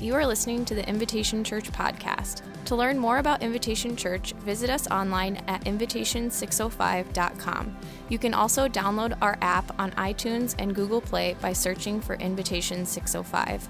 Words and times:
You 0.00 0.14
are 0.14 0.24
listening 0.24 0.64
to 0.66 0.76
the 0.76 0.88
Invitation 0.88 1.42
Church 1.42 1.72
podcast. 1.72 2.42
To 2.66 2.76
learn 2.76 2.98
more 2.98 3.18
about 3.18 3.42
Invitation 3.42 3.96
Church, 3.96 4.32
visit 4.34 4.70
us 4.70 4.86
online 4.86 5.38
at 5.48 5.64
invitation605.com. 5.64 7.76
You 8.08 8.16
can 8.16 8.32
also 8.32 8.68
download 8.68 9.18
our 9.20 9.36
app 9.40 9.76
on 9.80 9.90
iTunes 9.92 10.54
and 10.60 10.72
Google 10.72 11.00
Play 11.00 11.34
by 11.40 11.52
searching 11.52 12.00
for 12.00 12.14
Invitation 12.14 12.86
605. 12.86 13.68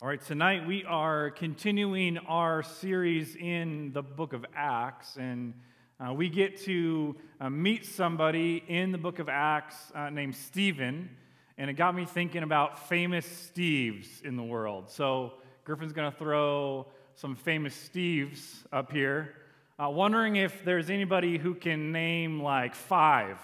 All 0.00 0.08
right, 0.08 0.22
tonight 0.22 0.66
we 0.66 0.82
are 0.86 1.30
continuing 1.32 2.16
our 2.16 2.62
series 2.62 3.36
in 3.36 3.92
the 3.92 4.02
book 4.02 4.32
of 4.32 4.46
Acts, 4.54 5.18
and 5.18 5.52
uh, 6.00 6.14
we 6.14 6.30
get 6.30 6.58
to 6.62 7.16
uh, 7.38 7.50
meet 7.50 7.84
somebody 7.84 8.64
in 8.66 8.92
the 8.92 8.98
book 8.98 9.18
of 9.18 9.28
Acts 9.28 9.92
uh, 9.94 10.08
named 10.08 10.34
Stephen, 10.34 11.10
and 11.58 11.68
it 11.68 11.74
got 11.74 11.94
me 11.94 12.04
thinking 12.04 12.44
about 12.44 12.88
famous 12.88 13.26
Steves 13.26 14.24
in 14.24 14.36
the 14.36 14.42
world. 14.42 14.88
So, 14.88 15.34
Griffin's 15.64 15.92
going 15.92 16.10
to 16.10 16.16
throw 16.16 16.86
some 17.16 17.34
famous 17.34 17.74
Steves 17.74 18.64
up 18.72 18.92
here, 18.92 19.34
uh, 19.78 19.90
wondering 19.90 20.36
if 20.36 20.64
there's 20.64 20.88
anybody 20.88 21.36
who 21.36 21.54
can 21.54 21.92
name 21.92 22.40
like 22.40 22.74
five 22.74 23.38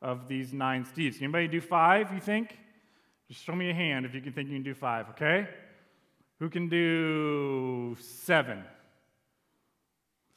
of 0.00 0.26
these 0.26 0.52
nine 0.52 0.84
Steves. 0.84 1.22
Anybody 1.22 1.46
do 1.46 1.60
five, 1.60 2.12
you 2.12 2.20
think? 2.20 2.58
Just 3.28 3.44
show 3.44 3.54
me 3.54 3.68
a 3.68 3.74
hand 3.74 4.06
if 4.06 4.14
you 4.14 4.22
can 4.22 4.32
think 4.32 4.48
you 4.48 4.54
can 4.54 4.62
do 4.62 4.74
five, 4.74 5.10
okay? 5.10 5.46
Who 6.38 6.48
can 6.48 6.68
do 6.68 7.96
seven? 8.00 8.64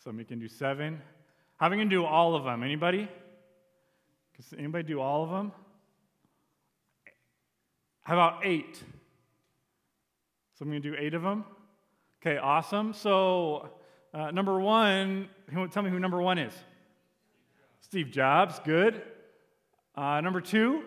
Somebody 0.04 0.26
can 0.26 0.40
do 0.40 0.50
seven. 0.50 1.02
How 1.58 1.70
to 1.70 1.86
do 1.86 2.04
all 2.04 2.36
of 2.36 2.44
them? 2.44 2.64
Anybody? 2.64 3.08
Can 4.36 4.60
anybody 4.60 4.84
do 4.84 5.00
all 5.00 5.24
of 5.24 5.30
them? 5.30 5.52
How 8.12 8.18
about 8.18 8.46
eight? 8.46 8.76
So 8.76 10.64
I'm 10.64 10.70
going 10.70 10.82
to 10.82 10.92
do 10.92 10.98
eight 11.00 11.14
of 11.14 11.22
them. 11.22 11.46
Okay, 12.22 12.38
awesome. 12.38 12.92
So, 12.92 13.70
uh, 14.14 14.32
number 14.32 14.60
one, 14.60 15.30
tell 15.72 15.82
me 15.82 15.90
who 15.90 15.98
number 15.98 16.22
one 16.22 16.38
is. 16.38 16.52
Steve 17.80 18.12
Jobs, 18.12 18.60
good. 18.66 19.02
Uh, 19.96 20.20
number 20.20 20.42
two, 20.42 20.84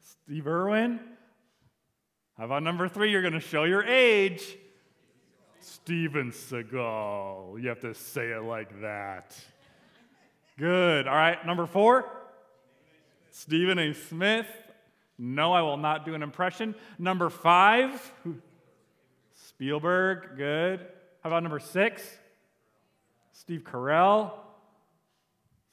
Steve 0.00 0.48
Irwin. 0.48 0.98
How 2.36 2.46
about 2.46 2.64
number 2.64 2.88
three? 2.88 3.12
You're 3.12 3.22
going 3.22 3.34
to 3.34 3.38
show 3.38 3.62
your 3.62 3.84
age. 3.84 4.56
Steven 5.60 6.32
Seagal. 6.32 7.62
You 7.62 7.68
have 7.68 7.82
to 7.82 7.94
say 7.94 8.32
it 8.32 8.42
like 8.42 8.80
that. 8.80 9.38
Good. 10.58 11.06
All 11.06 11.14
right, 11.14 11.46
number 11.46 11.66
four. 11.66 12.10
Stephen 13.30 13.78
A. 13.78 13.94
Smith. 13.94 14.48
No, 15.18 15.52
I 15.52 15.62
will 15.62 15.76
not 15.76 16.04
do 16.04 16.14
an 16.14 16.22
impression. 16.22 16.74
Number 16.98 17.30
five. 17.30 18.12
Spielberg. 19.48 20.36
Good. 20.36 20.80
How 21.22 21.30
about 21.30 21.42
number 21.42 21.60
six? 21.60 22.02
Steve 23.32 23.62
Carell. 23.64 24.32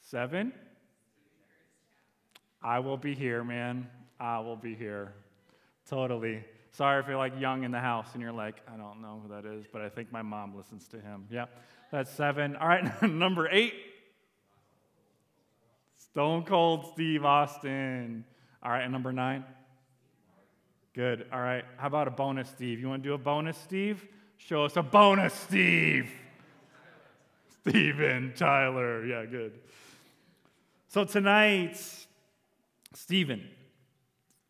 Seven. 0.01 0.53
I 2.61 2.79
will 2.79 2.97
be 2.97 3.15
here, 3.15 3.43
man. 3.43 3.87
I 4.19 4.39
will 4.39 4.55
be 4.55 4.75
here. 4.75 5.13
Totally. 5.89 6.43
Sorry 6.71 7.01
if 7.01 7.07
you're 7.07 7.17
like 7.17 7.39
young 7.39 7.63
in 7.63 7.71
the 7.71 7.79
house 7.79 8.07
and 8.13 8.21
you're 8.21 8.31
like, 8.31 8.57
I 8.67 8.77
don't 8.77 9.01
know 9.01 9.21
who 9.21 9.33
that 9.33 9.45
is, 9.45 9.65
but 9.71 9.81
I 9.81 9.89
think 9.89 10.11
my 10.11 10.21
mom 10.21 10.55
listens 10.55 10.87
to 10.89 11.01
him. 11.01 11.25
Yeah, 11.29 11.45
that's 11.91 12.11
seven. 12.11 12.55
All 12.55 12.67
right, 12.67 13.01
number 13.03 13.49
eight 13.49 13.73
Stone 16.11 16.43
Cold 16.43 16.87
Steve 16.93 17.25
Austin. 17.25 18.25
All 18.63 18.71
right, 18.71 18.83
and 18.83 18.91
number 18.91 19.11
nine? 19.11 19.43
Good. 20.93 21.25
All 21.31 21.39
right, 21.39 21.65
how 21.77 21.87
about 21.87 22.07
a 22.07 22.11
bonus, 22.11 22.49
Steve? 22.49 22.79
You 22.79 22.89
want 22.89 23.01
to 23.01 23.09
do 23.09 23.13
a 23.13 23.17
bonus, 23.17 23.57
Steve? 23.57 24.05
Show 24.37 24.65
us 24.65 24.75
a 24.75 24.83
bonus, 24.83 25.33
Steve. 25.33 26.11
Steven 27.61 28.33
Tyler. 28.35 29.05
Yeah, 29.05 29.25
good. 29.25 29.53
So 30.87 31.05
tonight, 31.05 31.81
Stephen. 32.93 33.47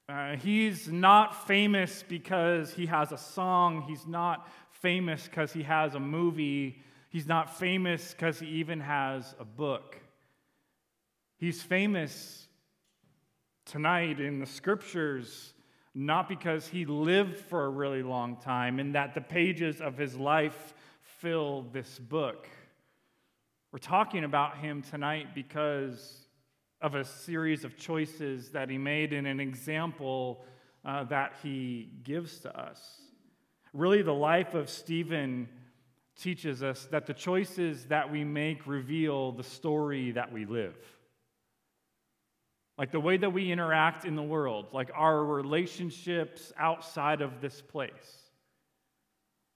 Uh, 0.09 0.35
he's 0.35 0.89
not 0.89 1.47
famous 1.47 2.03
because 2.07 2.73
he 2.73 2.85
has 2.88 3.11
a 3.11 3.17
song. 3.17 3.83
He's 3.88 4.05
not 4.05 4.50
famous 4.71 5.23
because 5.23 5.53
he 5.53 5.63
has 5.63 5.95
a 5.95 6.00
movie. 6.00 6.81
He's 7.09 7.27
not 7.27 7.57
famous 7.57 8.11
because 8.11 8.39
he 8.39 8.47
even 8.47 8.79
has 8.81 9.35
a 9.39 9.45
book. 9.45 9.97
He's 11.38 11.61
famous 11.61 12.47
tonight 13.71 14.19
in 14.19 14.37
the 14.37 14.45
scriptures 14.45 15.53
not 15.95 16.27
because 16.27 16.67
he 16.67 16.83
lived 16.83 17.37
for 17.37 17.63
a 17.65 17.69
really 17.69 18.03
long 18.03 18.35
time 18.35 18.79
and 18.79 18.95
that 18.95 19.13
the 19.13 19.21
pages 19.21 19.79
of 19.79 19.97
his 19.97 20.17
life 20.17 20.73
fill 21.01 21.65
this 21.71 21.97
book. 21.97 22.49
We're 23.71 23.79
talking 23.79 24.25
about 24.25 24.57
him 24.57 24.81
tonight 24.81 25.33
because 25.33 26.25
of 26.81 26.95
a 26.95 27.05
series 27.05 27.63
of 27.63 27.77
choices 27.77 28.49
that 28.49 28.69
he 28.69 28.77
made 28.77 29.13
and 29.13 29.25
an 29.25 29.39
example 29.39 30.43
uh, 30.83 31.05
that 31.05 31.35
he 31.41 31.91
gives 32.03 32.39
to 32.39 32.59
us. 32.59 32.99
Really, 33.71 34.01
the 34.01 34.13
life 34.13 34.53
of 34.53 34.69
Stephen 34.69 35.47
teaches 36.19 36.61
us 36.61 36.89
that 36.91 37.05
the 37.05 37.13
choices 37.13 37.85
that 37.85 38.11
we 38.11 38.25
make 38.25 38.67
reveal 38.67 39.31
the 39.31 39.43
story 39.43 40.11
that 40.11 40.29
we 40.29 40.43
live. 40.45 40.75
Like 42.77 42.91
the 42.91 42.99
way 42.99 43.17
that 43.17 43.31
we 43.31 43.51
interact 43.51 44.05
in 44.05 44.15
the 44.15 44.23
world, 44.23 44.67
like 44.71 44.89
our 44.95 45.23
relationships 45.23 46.51
outside 46.57 47.21
of 47.21 47.41
this 47.41 47.61
place, 47.61 47.91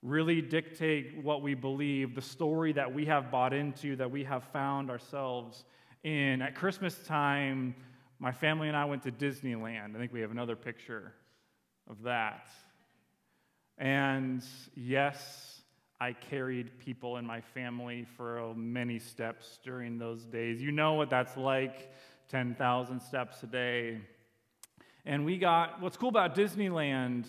really 0.01 0.41
dictate 0.41 1.23
what 1.23 1.41
we 1.41 1.55
believe, 1.55 2.13
the 2.13 2.21
story 2.21 2.73
that 2.73 2.93
we 2.93 3.05
have 3.05 3.31
bought 3.31 3.53
into, 3.53 3.95
that 3.95 4.11
we 4.11 4.23
have 4.23 4.43
found 4.45 4.91
ourselves 4.91 5.65
in 6.03 6.41
at 6.43 6.53
Christmas 6.53 6.95
time, 7.07 7.73
my 8.19 8.31
family 8.31 8.67
and 8.67 8.77
I 8.77 8.85
went 8.85 9.03
to 9.03 9.11
Disneyland. 9.11 9.95
I 9.95 9.99
think 9.99 10.13
we 10.13 10.21
have 10.21 10.31
another 10.31 10.55
picture 10.55 11.13
of 11.89 12.03
that. 12.03 12.47
And 13.77 14.43
yes, 14.75 15.61
I 15.99 16.13
carried 16.13 16.77
people 16.79 17.17
in 17.17 17.25
my 17.25 17.41
family 17.41 18.05
for 18.15 18.53
many 18.55 18.99
steps 18.99 19.59
during 19.63 19.97
those 19.97 20.25
days. 20.25 20.61
You 20.61 20.71
know 20.71 20.93
what 20.93 21.09
that's 21.09 21.35
like 21.35 21.91
10,000 22.29 22.99
steps 23.01 23.43
a 23.43 23.47
day. 23.47 23.99
And 25.05 25.25
we 25.25 25.37
got 25.37 25.81
what's 25.81 25.97
cool 25.97 26.09
about 26.09 26.35
Disneyland 26.35 27.25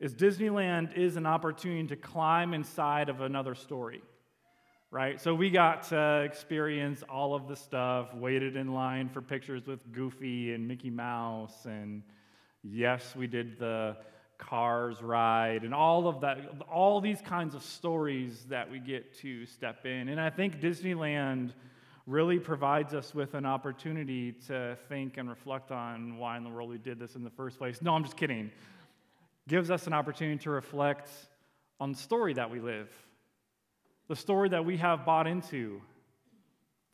is 0.00 0.14
Disneyland 0.14 0.96
is 0.96 1.16
an 1.16 1.26
opportunity 1.26 1.88
to 1.88 1.96
climb 1.96 2.54
inside 2.54 3.08
of 3.08 3.20
another 3.20 3.54
story 3.54 4.02
right? 4.90 5.20
So 5.20 5.34
we 5.34 5.50
got 5.50 5.84
to 5.90 6.22
experience 6.22 7.02
all 7.08 7.34
of 7.34 7.46
the 7.46 7.56
stuff, 7.56 8.14
waited 8.14 8.56
in 8.56 8.72
line 8.72 9.08
for 9.08 9.20
pictures 9.20 9.66
with 9.66 9.80
Goofy 9.92 10.54
and 10.54 10.66
Mickey 10.66 10.90
Mouse, 10.90 11.66
and 11.66 12.02
yes, 12.62 13.14
we 13.14 13.26
did 13.26 13.58
the 13.58 13.96
cars 14.38 15.02
ride 15.02 15.64
and 15.64 15.74
all 15.74 16.06
of 16.06 16.20
that, 16.20 16.38
all 16.70 17.00
these 17.00 17.20
kinds 17.20 17.54
of 17.56 17.62
stories 17.62 18.46
that 18.48 18.70
we 18.70 18.78
get 18.78 19.18
to 19.18 19.44
step 19.46 19.84
in. 19.84 20.08
And 20.08 20.20
I 20.20 20.30
think 20.30 20.60
Disneyland 20.60 21.52
really 22.08 22.38
provides 22.38 22.94
us 22.94 23.14
with 23.14 23.34
an 23.34 23.44
opportunity 23.44 24.32
to 24.32 24.76
think 24.88 25.18
and 25.18 25.28
reflect 25.28 25.70
on 25.70 26.16
why 26.16 26.38
in 26.38 26.42
the 26.42 26.48
world 26.48 26.70
we 26.70 26.78
did 26.78 26.98
this 26.98 27.14
in 27.14 27.22
the 27.22 27.30
first 27.30 27.58
place. 27.58 27.82
No, 27.82 27.92
I'm 27.92 28.02
just 28.02 28.16
kidding. 28.16 28.50
Gives 29.46 29.70
us 29.70 29.86
an 29.86 29.92
opportunity 29.92 30.42
to 30.44 30.50
reflect 30.50 31.10
on 31.78 31.92
the 31.92 31.98
story 31.98 32.32
that 32.34 32.50
we 32.50 32.60
live 32.60 32.88
the 34.08 34.16
story 34.16 34.48
that 34.48 34.64
we 34.64 34.78
have 34.78 35.04
bought 35.04 35.26
into, 35.26 35.82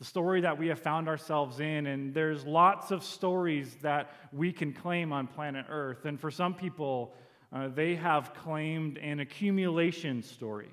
the 0.01 0.05
story 0.05 0.41
that 0.41 0.59
we 0.59 0.67
have 0.67 0.81
found 0.81 1.09
ourselves 1.09 1.61
in. 1.61 1.87
And 1.87 2.13
there's 2.13 2.45
lots 2.45 2.91
of 2.91 3.05
stories 3.05 3.77
that 3.83 4.13
we 4.33 4.53
can 4.53 4.73
claim 4.73 5.13
on 5.13 5.29
planet 5.29 5.67
Earth. 5.69 6.05
And 6.07 6.19
for 6.19 6.33
some 6.33 6.55
people, 6.55 7.15
uh, 7.53 7.69
they 7.69 7.95
have 7.95 8.35
claimed 8.35 8.99
an 8.99 9.21
accumulation 9.21 10.23
story. 10.23 10.71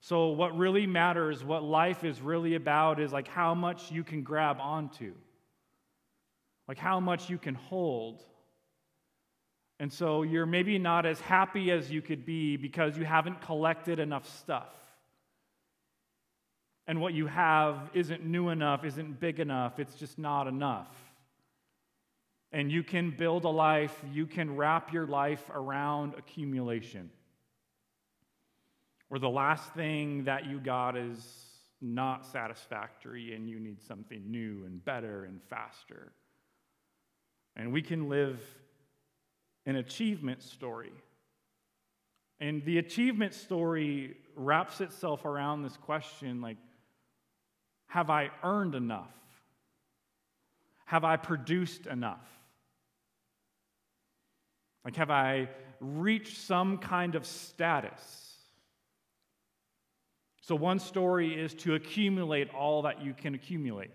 So, 0.00 0.28
what 0.28 0.56
really 0.56 0.86
matters, 0.86 1.42
what 1.42 1.64
life 1.64 2.04
is 2.04 2.20
really 2.20 2.54
about, 2.54 3.00
is 3.00 3.12
like 3.12 3.28
how 3.28 3.54
much 3.54 3.90
you 3.90 4.04
can 4.04 4.22
grab 4.22 4.58
onto, 4.60 5.14
like 6.68 6.78
how 6.78 7.00
much 7.00 7.28
you 7.28 7.38
can 7.38 7.54
hold. 7.54 8.22
And 9.80 9.92
so 9.92 10.22
you're 10.22 10.46
maybe 10.46 10.78
not 10.78 11.06
as 11.06 11.20
happy 11.20 11.70
as 11.70 11.90
you 11.90 12.02
could 12.02 12.26
be 12.26 12.56
because 12.56 12.96
you 12.96 13.04
haven't 13.04 13.40
collected 13.40 14.00
enough 14.00 14.28
stuff. 14.40 14.74
And 16.88 17.00
what 17.00 17.12
you 17.12 17.26
have 17.26 17.90
isn't 17.92 18.24
new 18.24 18.48
enough, 18.48 18.84
isn't 18.84 19.20
big 19.20 19.40
enough, 19.40 19.78
it's 19.78 19.94
just 19.94 20.18
not 20.18 20.46
enough. 20.46 20.88
And 22.50 22.72
you 22.72 22.82
can 22.82 23.10
build 23.10 23.44
a 23.44 23.50
life, 23.50 23.94
you 24.10 24.26
can 24.26 24.56
wrap 24.56 24.92
your 24.92 25.06
life 25.06 25.50
around 25.52 26.14
accumulation. 26.14 27.10
Where 29.08 29.20
the 29.20 29.28
last 29.28 29.72
thing 29.74 30.24
that 30.24 30.46
you 30.46 30.60
got 30.60 30.96
is 30.96 31.48
not 31.80 32.26
satisfactory 32.26 33.34
and 33.34 33.48
you 33.48 33.58
need 33.58 33.80
something 33.80 34.22
new 34.30 34.64
and 34.66 34.84
better 34.84 35.24
and 35.24 35.40
faster. 35.48 36.12
And 37.56 37.72
we 37.72 37.82
can 37.82 38.08
live 38.08 38.40
an 39.66 39.76
achievement 39.76 40.42
story. 40.42 40.92
And 42.40 42.64
the 42.64 42.78
achievement 42.78 43.34
story 43.34 44.16
wraps 44.36 44.80
itself 44.80 45.24
around 45.24 45.62
this 45.62 45.76
question 45.76 46.40
like, 46.40 46.56
have 47.88 48.10
I 48.10 48.30
earned 48.42 48.74
enough? 48.74 49.14
Have 50.84 51.04
I 51.04 51.16
produced 51.16 51.86
enough? 51.86 52.26
Like, 54.84 54.96
have 54.96 55.10
I 55.10 55.48
reached 55.80 56.38
some 56.38 56.78
kind 56.78 57.14
of 57.14 57.26
status? 57.26 58.27
So, 60.48 60.54
one 60.54 60.78
story 60.78 61.38
is 61.38 61.52
to 61.56 61.74
accumulate 61.74 62.48
all 62.54 62.80
that 62.82 63.04
you 63.04 63.12
can 63.12 63.34
accumulate. 63.34 63.90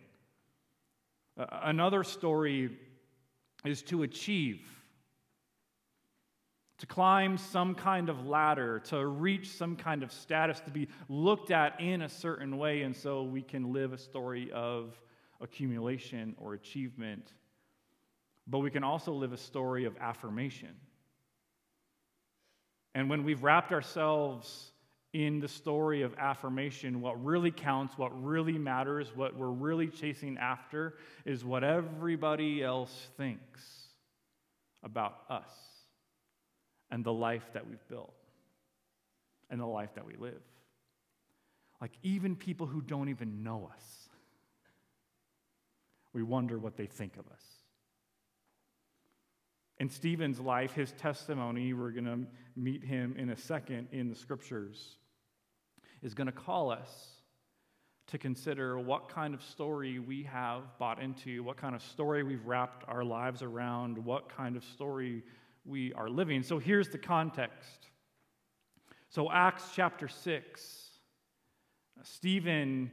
Another 1.36 2.04
story 2.04 2.78
is 3.66 3.82
to 3.82 4.04
achieve, 4.04 4.62
to 6.78 6.86
climb 6.86 7.40
some 7.40 7.74
kind 7.74 8.08
of 8.08 8.28
ladder, 8.28 8.82
to 8.82 9.04
reach 9.04 9.50
some 9.50 9.76
kind 9.76 10.04
of 10.04 10.12
status, 10.12 10.60
to 10.60 10.70
be 10.70 10.90
looked 11.10 11.50
at 11.50 11.82
in 11.82 12.04
a 12.04 12.10
certain 12.10 12.60
way, 12.60 12.84
and 12.84 12.96
so 12.96 13.24
we 13.24 13.42
can 13.42 13.74
live 13.74 13.92
a 13.92 13.98
story 13.98 14.52
of 14.52 15.02
accumulation 15.42 16.36
or 16.38 16.54
achievement. 16.54 17.34
But 18.46 18.60
we 18.60 18.70
can 18.70 18.84
also 18.84 19.12
live 19.12 19.34
a 19.34 19.38
story 19.38 19.86
of 19.86 19.98
affirmation. 20.00 20.76
And 22.94 23.10
when 23.10 23.24
we've 23.24 23.42
wrapped 23.42 23.72
ourselves 23.72 24.73
in 25.14 25.40
the 25.40 25.48
story 25.48 26.02
of 26.02 26.16
affirmation, 26.18 27.00
what 27.00 27.24
really 27.24 27.52
counts, 27.52 27.98
what 27.98 28.24
really 28.24 28.58
matters, 28.58 29.16
what 29.16 29.38
we're 29.38 29.48
really 29.48 29.88
chasing 29.88 30.38
after 30.40 30.96
is 31.24 31.46
what 31.46 31.64
everybody 31.64 32.64
else 32.64 33.10
thinks 33.16 33.62
about 34.82 35.20
us 35.30 35.52
and 36.90 37.04
the 37.04 37.14
life 37.14 37.46
that 37.54 37.68
we've 37.68 37.88
built 37.88 38.14
and 39.52 39.62
the 39.62 39.66
life 39.66 39.94
that 39.94 40.06
we 40.06 40.16
live. 40.16 40.42
Like, 41.80 41.92
even 42.02 42.36
people 42.36 42.66
who 42.66 42.82
don't 42.82 43.10
even 43.10 43.44
know 43.44 43.70
us, 43.72 44.10
we 46.12 46.24
wonder 46.24 46.58
what 46.58 46.76
they 46.76 46.88
think 46.88 47.18
of 47.18 47.28
us. 47.28 47.44
In 49.78 49.90
Stephen's 49.90 50.40
life, 50.40 50.74
his 50.74 50.92
testimony, 50.94 51.74
we're 51.74 51.92
going 51.92 52.06
to 52.06 52.20
meet 52.56 52.84
him 52.84 53.16
in 53.18 53.30
a 53.30 53.36
second 53.36 53.90
in 53.92 54.10
the 54.10 54.16
scriptures 54.16 54.98
is 56.04 56.14
going 56.14 56.28
to 56.28 56.34
call 56.34 56.70
us 56.70 56.90
to 58.08 58.18
consider 58.18 58.78
what 58.78 59.10
kind 59.10 59.34
of 59.34 59.42
story 59.42 59.98
we 59.98 60.24
have 60.24 60.62
bought 60.78 61.02
into, 61.02 61.42
what 61.42 61.58
kind 61.58 61.74
of 61.74 61.82
story 61.82 62.22
we've 62.22 62.46
wrapped 62.46 62.84
our 62.88 63.04
lives 63.04 63.42
around, 63.42 63.98
what 63.98 64.30
kind 64.30 64.56
of 64.58 64.64
story 64.64 65.24
we 65.66 65.94
are 65.94 66.10
living. 66.10 66.44
So 66.44 66.60
here's 66.60 66.90
the 66.90 66.98
context. 66.98 67.88
So, 69.10 69.32
Acts 69.32 69.64
chapter 69.76 70.08
6, 70.08 70.90
Stephen 72.02 72.92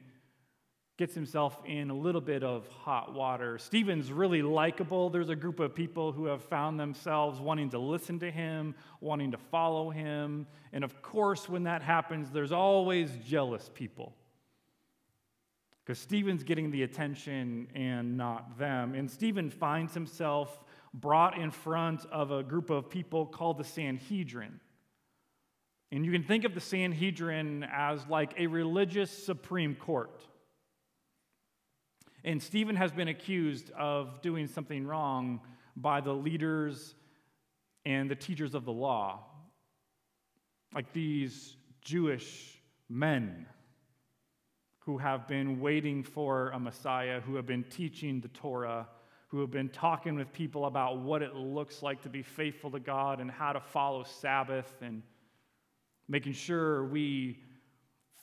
gets 1.00 1.14
himself 1.14 1.58
in 1.64 1.88
a 1.88 1.94
little 1.94 2.20
bit 2.20 2.44
of 2.44 2.68
hot 2.68 3.14
water. 3.14 3.56
Stephen's 3.56 4.12
really 4.12 4.42
likable. 4.42 5.08
There's 5.08 5.30
a 5.30 5.34
group 5.34 5.58
of 5.58 5.74
people 5.74 6.12
who 6.12 6.26
have 6.26 6.42
found 6.44 6.78
themselves 6.78 7.40
wanting 7.40 7.70
to 7.70 7.78
listen 7.78 8.18
to 8.18 8.30
him, 8.30 8.74
wanting 9.00 9.30
to 9.30 9.38
follow 9.38 9.88
him. 9.88 10.46
And 10.74 10.84
of 10.84 11.00
course, 11.00 11.48
when 11.48 11.62
that 11.62 11.80
happens, 11.80 12.30
there's 12.30 12.52
always 12.52 13.10
jealous 13.26 13.70
people. 13.72 14.14
Because 15.82 15.98
Stephen's 15.98 16.42
getting 16.42 16.70
the 16.70 16.82
attention 16.82 17.68
and 17.74 18.18
not 18.18 18.58
them. 18.58 18.94
And 18.94 19.10
Stephen 19.10 19.48
finds 19.48 19.94
himself 19.94 20.62
brought 20.92 21.38
in 21.38 21.50
front 21.50 22.04
of 22.12 22.30
a 22.30 22.42
group 22.42 22.68
of 22.68 22.90
people 22.90 23.24
called 23.24 23.56
the 23.56 23.64
Sanhedrin. 23.64 24.60
And 25.92 26.04
you 26.04 26.12
can 26.12 26.24
think 26.24 26.44
of 26.44 26.54
the 26.54 26.60
Sanhedrin 26.60 27.66
as 27.72 28.06
like 28.06 28.34
a 28.38 28.48
religious 28.48 29.10
Supreme 29.10 29.74
Court. 29.74 30.26
And 32.24 32.42
Stephen 32.42 32.76
has 32.76 32.92
been 32.92 33.08
accused 33.08 33.70
of 33.70 34.20
doing 34.20 34.46
something 34.46 34.86
wrong 34.86 35.40
by 35.76 36.00
the 36.00 36.12
leaders 36.12 36.94
and 37.86 38.10
the 38.10 38.14
teachers 38.14 38.54
of 38.54 38.64
the 38.64 38.72
law, 38.72 39.24
like 40.74 40.92
these 40.92 41.56
Jewish 41.80 42.60
men 42.88 43.46
who 44.80 44.98
have 44.98 45.26
been 45.26 45.60
waiting 45.60 46.02
for 46.02 46.50
a 46.50 46.58
Messiah, 46.58 47.20
who 47.20 47.36
have 47.36 47.46
been 47.46 47.64
teaching 47.64 48.20
the 48.20 48.28
Torah, 48.28 48.88
who 49.28 49.40
have 49.40 49.50
been 49.50 49.68
talking 49.68 50.16
with 50.16 50.32
people 50.32 50.66
about 50.66 50.98
what 50.98 51.22
it 51.22 51.34
looks 51.34 51.82
like 51.82 52.02
to 52.02 52.08
be 52.08 52.22
faithful 52.22 52.70
to 52.72 52.80
God 52.80 53.20
and 53.20 53.30
how 53.30 53.52
to 53.52 53.60
follow 53.60 54.02
Sabbath 54.02 54.72
and 54.82 55.02
making 56.08 56.32
sure 56.32 56.84
we 56.84 57.38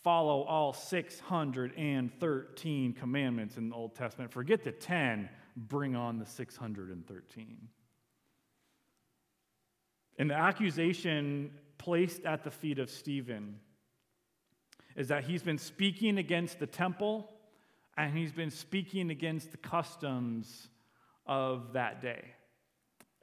follow 0.04 0.44
all 0.44 0.74
613 0.74 2.94
commandments 2.94 3.58
in 3.58 3.70
the 3.70 3.76
Old 3.76 3.96
Testament. 3.96 4.32
Forget 4.32 4.64
the 4.64 4.72
10, 4.72 5.28
bring 5.56 5.96
on 5.96 6.20
the 6.20 6.26
613. 6.26 7.68
And 10.20 10.30
the 10.30 10.36
accusation 10.36 11.52
placed 11.78 12.26
at 12.26 12.44
the 12.44 12.52
feet 12.52 12.80
of 12.80 12.90
Stephen 12.90 13.60
is 14.96 15.10
that 15.10 15.24
he's 15.24 15.44
been 15.44 15.60
speaking 15.60 16.18
against 16.18 16.60
the 16.60 16.68
temple 16.68 17.30
and 17.98 18.18
he's 18.18 18.32
been 18.32 18.52
speaking 18.52 19.12
against 19.12 19.52
the 19.52 19.58
customs 19.58 20.70
of 21.26 21.74
that 21.74 22.02
day. 22.02 22.24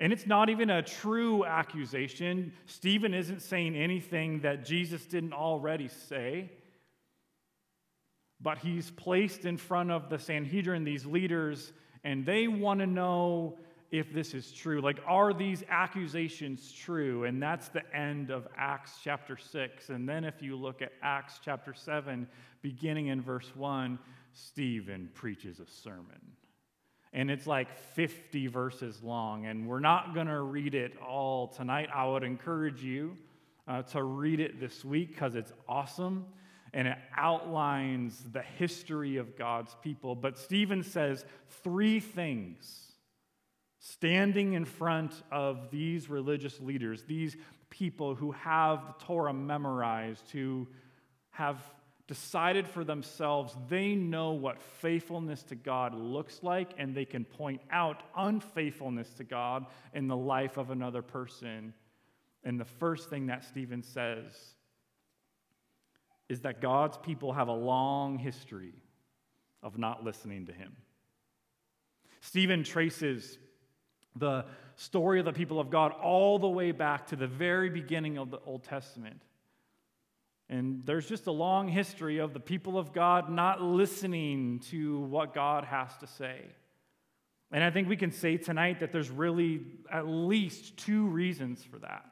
And 0.00 0.12
it's 0.12 0.26
not 0.26 0.50
even 0.50 0.70
a 0.70 0.82
true 0.82 1.44
accusation. 1.44 2.52
Stephen 2.66 3.14
isn't 3.14 3.42
saying 3.42 3.76
anything 3.76 4.40
that 4.40 4.64
Jesus 4.64 5.06
didn't 5.06 5.32
already 5.32 5.88
say. 5.88 6.50
But 8.44 8.58
he's 8.58 8.90
placed 8.90 9.46
in 9.46 9.56
front 9.56 9.90
of 9.90 10.10
the 10.10 10.18
Sanhedrin, 10.18 10.84
these 10.84 11.06
leaders, 11.06 11.72
and 12.04 12.26
they 12.26 12.46
want 12.46 12.80
to 12.80 12.86
know 12.86 13.58
if 13.90 14.12
this 14.12 14.34
is 14.34 14.52
true. 14.52 14.82
Like, 14.82 14.98
are 15.06 15.32
these 15.32 15.64
accusations 15.70 16.70
true? 16.70 17.24
And 17.24 17.42
that's 17.42 17.68
the 17.68 17.82
end 17.96 18.30
of 18.30 18.46
Acts 18.54 18.98
chapter 19.02 19.38
6. 19.38 19.88
And 19.88 20.06
then 20.06 20.24
if 20.24 20.42
you 20.42 20.56
look 20.56 20.82
at 20.82 20.92
Acts 21.02 21.40
chapter 21.42 21.72
7, 21.72 22.28
beginning 22.60 23.06
in 23.06 23.22
verse 23.22 23.50
1, 23.56 23.98
Stephen 24.34 25.08
preaches 25.14 25.58
a 25.58 25.66
sermon. 25.66 26.20
And 27.14 27.30
it's 27.30 27.46
like 27.46 27.78
50 27.94 28.48
verses 28.48 29.02
long. 29.02 29.46
And 29.46 29.66
we're 29.66 29.80
not 29.80 30.12
going 30.12 30.26
to 30.26 30.42
read 30.42 30.74
it 30.74 30.92
all 30.98 31.48
tonight. 31.48 31.88
I 31.94 32.06
would 32.06 32.24
encourage 32.24 32.82
you 32.82 33.16
uh, 33.66 33.82
to 33.82 34.02
read 34.02 34.40
it 34.40 34.60
this 34.60 34.84
week 34.84 35.10
because 35.10 35.34
it's 35.34 35.52
awesome 35.66 36.26
and 36.74 36.88
it 36.88 36.98
outlines 37.16 38.20
the 38.32 38.42
history 38.42 39.16
of 39.16 39.38
God's 39.38 39.74
people. 39.80 40.16
But 40.16 40.36
Stephen 40.36 40.82
says 40.82 41.24
three 41.62 42.00
things 42.00 42.92
standing 43.78 44.54
in 44.54 44.64
front 44.64 45.12
of 45.30 45.70
these 45.70 46.10
religious 46.10 46.58
leaders, 46.58 47.04
these 47.04 47.36
people 47.70 48.14
who 48.16 48.32
have 48.32 48.86
the 48.86 49.04
Torah 49.04 49.32
memorized, 49.32 50.28
who 50.32 50.66
have 51.30 51.62
decided 52.08 52.66
for 52.66 52.82
themselves 52.82 53.56
they 53.68 53.94
know 53.94 54.32
what 54.32 54.60
faithfulness 54.60 55.44
to 55.44 55.54
God 55.54 55.94
looks 55.94 56.42
like, 56.42 56.70
and 56.76 56.94
they 56.94 57.04
can 57.04 57.24
point 57.24 57.60
out 57.70 58.02
unfaithfulness 58.16 59.08
to 59.14 59.24
God 59.24 59.66
in 59.94 60.08
the 60.08 60.16
life 60.16 60.56
of 60.56 60.70
another 60.70 61.02
person. 61.02 61.72
And 62.42 62.58
the 62.58 62.64
first 62.64 63.10
thing 63.10 63.26
that 63.26 63.44
Stephen 63.44 63.82
says 63.82 64.56
is 66.34 66.40
that 66.40 66.60
God's 66.60 66.98
people 66.98 67.32
have 67.32 67.46
a 67.46 67.52
long 67.52 68.18
history 68.18 68.74
of 69.62 69.78
not 69.78 70.02
listening 70.02 70.46
to 70.46 70.52
him. 70.52 70.74
Stephen 72.20 72.64
traces 72.64 73.38
the 74.16 74.44
story 74.74 75.20
of 75.20 75.26
the 75.26 75.32
people 75.32 75.60
of 75.60 75.70
God 75.70 75.92
all 75.92 76.40
the 76.40 76.48
way 76.48 76.72
back 76.72 77.06
to 77.06 77.16
the 77.16 77.28
very 77.28 77.70
beginning 77.70 78.18
of 78.18 78.32
the 78.32 78.40
Old 78.44 78.64
Testament. 78.64 79.22
And 80.48 80.82
there's 80.84 81.08
just 81.08 81.28
a 81.28 81.30
long 81.30 81.68
history 81.68 82.18
of 82.18 82.34
the 82.34 82.40
people 82.40 82.78
of 82.78 82.92
God 82.92 83.30
not 83.30 83.62
listening 83.62 84.58
to 84.70 84.98
what 85.02 85.34
God 85.34 85.64
has 85.64 85.96
to 85.98 86.08
say. 86.08 86.46
And 87.52 87.62
I 87.62 87.70
think 87.70 87.88
we 87.88 87.96
can 87.96 88.10
say 88.10 88.38
tonight 88.38 88.80
that 88.80 88.90
there's 88.90 89.08
really 89.08 89.62
at 89.88 90.08
least 90.08 90.78
two 90.78 91.06
reasons 91.06 91.62
for 91.62 91.78
that. 91.78 92.04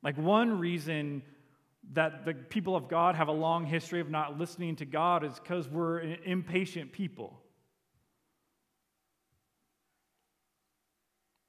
Like, 0.00 0.16
one 0.16 0.60
reason 0.60 1.22
that 1.92 2.24
the 2.24 2.34
people 2.34 2.74
of 2.74 2.88
God 2.88 3.14
have 3.14 3.28
a 3.28 3.32
long 3.32 3.66
history 3.66 4.00
of 4.00 4.10
not 4.10 4.38
listening 4.38 4.76
to 4.76 4.84
God 4.84 5.24
is 5.24 5.38
because 5.38 5.68
we're 5.68 6.00
impatient 6.24 6.92
people. 6.92 7.40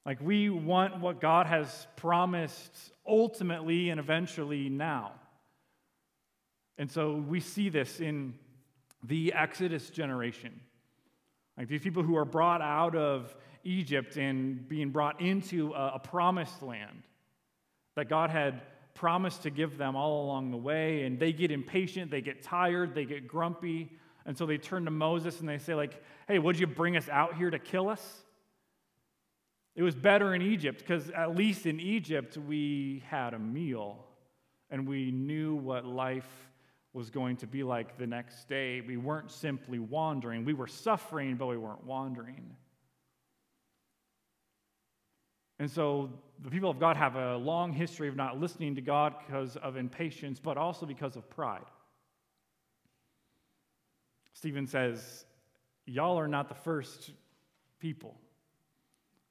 Like 0.06 0.22
we 0.22 0.50
want 0.50 1.00
what 1.00 1.20
God 1.20 1.48
has 1.48 1.88
promised 1.96 2.92
ultimately 3.08 3.90
and 3.90 4.00
eventually 4.00 4.70
now. 4.70 5.14
And 6.78 6.92
so 6.92 7.16
we 7.16 7.40
see 7.40 7.70
this 7.70 8.00
in 8.00 8.36
the 9.04 9.34
Exodus 9.34 9.90
generation. 9.90 10.60
Like 11.58 11.70
these 11.70 11.82
people 11.82 12.04
who 12.04 12.18
are 12.18 12.26
brought 12.26 12.62
out 12.62 12.96
of 12.96 13.36
Egypt 13.64 14.18
and 14.18 14.68
being 14.68 14.92
brought 14.92 15.22
into 15.22 15.74
a, 15.74 15.94
a 15.96 16.00
promised 16.00 16.62
land 16.62 17.04
that 17.96 18.10
God 18.10 18.30
had 18.30 18.62
promised 19.06 19.44
to 19.44 19.52
give 19.52 19.78
them 19.78 19.96
all 19.96 20.26
along 20.26 20.50
the 20.50 20.58
way. 20.58 21.04
And 21.04 21.20
they 21.20 21.32
get 21.32 21.52
impatient, 21.52 22.10
they 22.10 22.22
get 22.22 22.42
tired, 22.42 22.96
they 22.96 23.06
get 23.06 23.28
grumpy. 23.28 23.92
And 24.26 24.36
so 24.36 24.48
they 24.48 24.58
turn 24.58 24.86
to 24.86 24.90
Moses 24.90 25.42
and 25.42 25.48
they 25.48 25.60
say, 25.60 25.76
like, 25.76 26.04
hey, 26.28 26.40
would 26.40 26.58
you 26.58 26.66
bring 26.66 26.98
us 26.98 27.08
out 27.10 27.38
here 27.38 27.52
to 27.52 27.60
kill 27.60 27.88
us? 27.88 28.24
It 29.76 29.84
was 29.84 29.94
better 29.94 30.34
in 30.34 30.42
Egypt 30.42 30.80
because 30.80 31.12
at 31.12 31.36
least 31.36 31.68
in 31.68 31.80
Egypt 31.80 32.36
we 32.36 33.04
had 33.08 33.36
a 33.36 33.40
meal 33.40 34.04
and 34.72 34.88
we 34.88 35.12
knew 35.12 35.54
what 35.54 35.86
life 35.86 36.50
was 36.92 37.12
going 37.12 37.38
to 37.38 37.46
be 37.46 37.62
like 37.62 38.00
the 38.00 38.08
next 38.08 38.50
day. 38.50 38.82
We 38.82 38.98
weren't 38.98 39.30
simply 39.30 39.78
wandering. 39.78 40.46
We 40.46 40.56
were 40.56 40.66
suffering, 40.66 41.36
but 41.36 41.46
we 41.46 41.58
weren't 41.58 41.86
wandering. 41.86 42.56
And 45.60 45.70
so 45.70 46.10
the 46.44 46.50
people 46.50 46.70
of 46.70 46.80
God 46.80 46.98
have 46.98 47.16
a 47.16 47.38
long 47.38 47.72
history 47.72 48.08
of 48.08 48.16
not 48.16 48.40
listening 48.40 48.76
to 48.76 48.82
God 48.82 49.16
because 49.26 49.56
of 49.58 49.78
impatience, 49.78 50.40
but 50.40 50.58
also 50.58 50.86
because 50.86 51.16
of 51.16 51.30
pride. 51.30 51.66
Stephen 54.34 54.68
says, 54.68 55.26
Y'all 55.86 56.20
are 56.20 56.28
not 56.28 56.50
the 56.50 56.56
first 56.56 57.12
people 57.80 58.16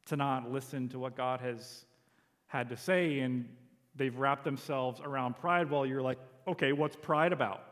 to 0.07 0.17
not 0.17 0.51
listen 0.51 0.89
to 0.91 0.99
what 0.99 1.17
God 1.17 1.41
has 1.41 1.85
had 2.47 2.69
to 2.69 2.77
say, 2.77 3.19
and 3.21 3.49
they've 3.97 4.17
wrapped 4.17 4.45
themselves 4.45 5.01
around 5.01 5.37
pride. 5.37 5.71
Well, 5.71 5.85
you're 5.85 6.03
like, 6.03 6.19
okay, 6.47 6.73
what's 6.73 6.97
pride 6.97 7.33
about? 7.33 7.65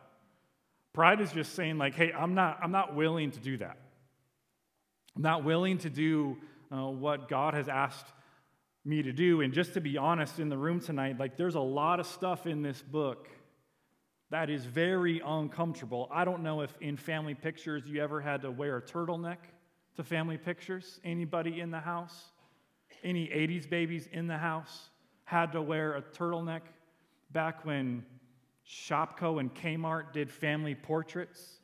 Pride 0.92 1.20
is 1.20 1.32
just 1.32 1.54
saying, 1.54 1.78
like, 1.78 1.94
hey, 1.94 2.12
I'm 2.12 2.34
not, 2.34 2.58
I'm 2.62 2.72
not 2.72 2.94
willing 2.94 3.30
to 3.30 3.40
do 3.40 3.56
that. 3.58 3.78
I'm 5.14 5.22
not 5.22 5.44
willing 5.44 5.78
to 5.78 5.90
do 5.90 6.36
uh, 6.72 6.88
what 6.88 7.28
God 7.28 7.54
has 7.54 7.68
asked 7.68 8.06
me 8.84 9.02
to 9.02 9.12
do. 9.12 9.40
And 9.40 9.52
just 9.52 9.74
to 9.74 9.80
be 9.80 9.96
honest, 9.96 10.38
in 10.38 10.48
the 10.48 10.58
room 10.58 10.80
tonight, 10.80 11.18
like, 11.18 11.36
there's 11.36 11.54
a 11.54 11.60
lot 11.60 12.00
of 12.00 12.06
stuff 12.06 12.46
in 12.46 12.62
this 12.62 12.82
book 12.82 13.28
that 14.30 14.48
is 14.48 14.64
very 14.64 15.20
uncomfortable. 15.24 16.08
I 16.10 16.24
don't 16.24 16.42
know 16.42 16.62
if 16.62 16.74
in 16.80 16.96
family 16.96 17.34
pictures 17.34 17.82
you 17.86 18.02
ever 18.02 18.20
had 18.20 18.42
to 18.42 18.50
wear 18.50 18.78
a 18.78 18.82
turtleneck 18.82 19.36
to 19.96 20.02
family 20.02 20.38
pictures. 20.38 21.00
Anybody 21.04 21.60
in 21.60 21.70
the 21.70 21.80
house? 21.80 22.32
Any 23.04 23.26
80s 23.26 23.68
babies 23.68 24.08
in 24.10 24.26
the 24.26 24.38
house 24.38 24.90
had 25.24 25.52
to 25.52 25.62
wear 25.62 25.94
a 25.94 26.02
turtleneck 26.02 26.62
back 27.30 27.64
when 27.64 28.04
Shopko 28.66 29.38
and 29.38 29.54
Kmart 29.54 30.12
did 30.12 30.30
family 30.30 30.74
portraits? 30.74 31.58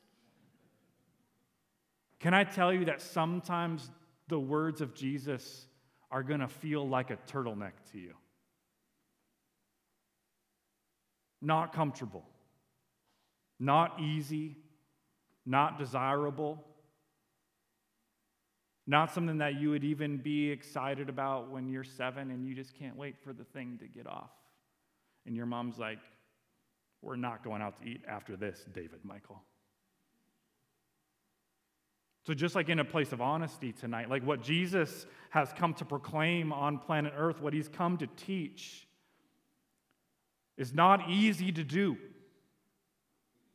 Can 2.19 2.33
I 2.33 2.43
tell 2.43 2.73
you 2.73 2.85
that 2.85 3.01
sometimes 3.01 3.89
the 4.27 4.39
words 4.39 4.81
of 4.81 4.93
Jesus 4.93 5.65
are 6.11 6.23
going 6.23 6.39
to 6.39 6.47
feel 6.47 6.87
like 6.87 7.11
a 7.11 7.17
turtleneck 7.31 7.73
to 7.91 7.99
you? 7.99 8.13
Not 11.41 11.73
comfortable, 11.73 12.25
not 13.59 13.99
easy, 13.99 14.57
not 15.45 15.77
desirable, 15.77 16.63
not 18.85 19.13
something 19.13 19.37
that 19.37 19.59
you 19.59 19.69
would 19.69 19.83
even 19.83 20.17
be 20.17 20.49
excited 20.49 21.09
about 21.09 21.51
when 21.51 21.69
you're 21.69 21.83
seven 21.83 22.31
and 22.31 22.45
you 22.45 22.55
just 22.55 22.73
can't 22.73 22.97
wait 22.97 23.15
for 23.23 23.33
the 23.33 23.43
thing 23.43 23.77
to 23.79 23.87
get 23.87 24.07
off. 24.07 24.31
And 25.25 25.35
your 25.35 25.45
mom's 25.45 25.77
like, 25.77 25.99
we're 27.01 27.15
not 27.15 27.43
going 27.43 27.61
out 27.61 27.77
to 27.81 27.87
eat 27.87 28.01
after 28.07 28.35
this, 28.35 28.65
David 28.73 28.99
Michael. 29.03 29.41
So, 32.29 32.35
just 32.35 32.53
like 32.53 32.69
in 32.69 32.77
a 32.77 32.85
place 32.85 33.11
of 33.11 33.21
honesty 33.21 33.71
tonight, 33.71 34.07
like 34.07 34.23
what 34.23 34.43
Jesus 34.43 35.07
has 35.31 35.51
come 35.51 35.73
to 35.73 35.83
proclaim 35.83 36.53
on 36.53 36.77
planet 36.77 37.11
Earth, 37.17 37.41
what 37.41 37.53
he's 37.53 37.67
come 37.67 37.97
to 37.97 38.05
teach, 38.05 38.87
is 40.55 40.71
not 40.71 41.09
easy 41.09 41.51
to 41.51 41.63
do. 41.63 41.97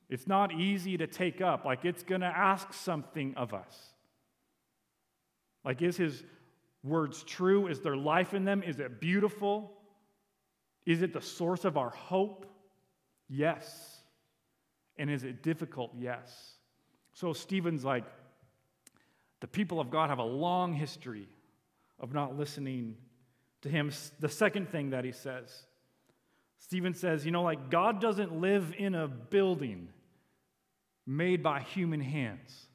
It's 0.09 0.27
not 0.27 0.55
easy 0.55 0.97
to 0.97 1.07
take 1.07 1.41
up. 1.41 1.65
Like, 1.65 1.85
it's 1.85 2.03
going 2.03 2.23
to 2.23 2.27
ask 2.27 2.73
something 2.73 3.35
of 3.37 3.55
us. 3.55 3.93
Like, 5.65 5.81
is 5.81 5.97
his 5.97 6.25
words 6.83 7.23
true? 7.23 7.69
Is 7.69 7.79
there 7.79 7.97
life 7.97 8.35
in 8.35 8.45
them? 8.45 8.61
Is 8.65 8.81
it 8.81 9.01
beautiful? 9.01 9.71
Is 10.85 11.01
it 11.01 11.13
the 11.13 11.23
source 11.23 11.65
of 11.65 11.77
our 11.77 11.91
hope? 11.91 12.45
Yes. 13.29 14.01
And 14.97 15.09
is 15.09 15.23
it 15.23 15.45
difficult? 15.45 15.93
Yes. 15.97 16.55
So 17.13 17.33
Stephen's 17.33 17.85
like, 17.85 18.03
the 19.45 19.49
people 19.49 19.79
of 19.79 19.91
God 19.91 20.09
have 20.09 20.21
a 20.21 20.25
long 20.25 20.73
history 20.73 21.29
of 22.01 22.15
not 22.15 22.35
listening 22.35 22.97
to 23.61 23.69
him. 23.69 23.93
The 24.19 24.31
second 24.31 24.71
thing 24.71 24.89
that 24.89 25.05
he 25.05 25.13
says, 25.13 25.67
Stephen 26.61 26.95
says, 26.95 27.27
you 27.27 27.31
know, 27.31 27.43
like 27.43 27.69
God 27.69 28.01
doesn't 28.01 28.41
live 28.41 28.73
in 28.79 28.95
a 28.95 29.07
building 29.07 29.89
made 31.07 31.43
by 31.43 31.61
human 31.61 32.01
hands. 32.01 32.69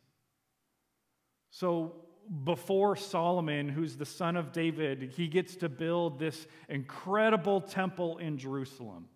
So 1.49 1.95
before 2.43 2.95
Solomon, 2.95 3.67
who's 3.67 3.97
the 3.97 4.05
son 4.05 4.35
of 4.35 4.51
David, 4.51 5.13
he 5.17 5.27
gets 5.27 5.55
to 5.55 5.69
build 5.69 6.19
this 6.19 6.45
incredible 6.69 7.61
temple 7.61 8.19
in 8.19 8.38
Jerusalem. 8.38 9.07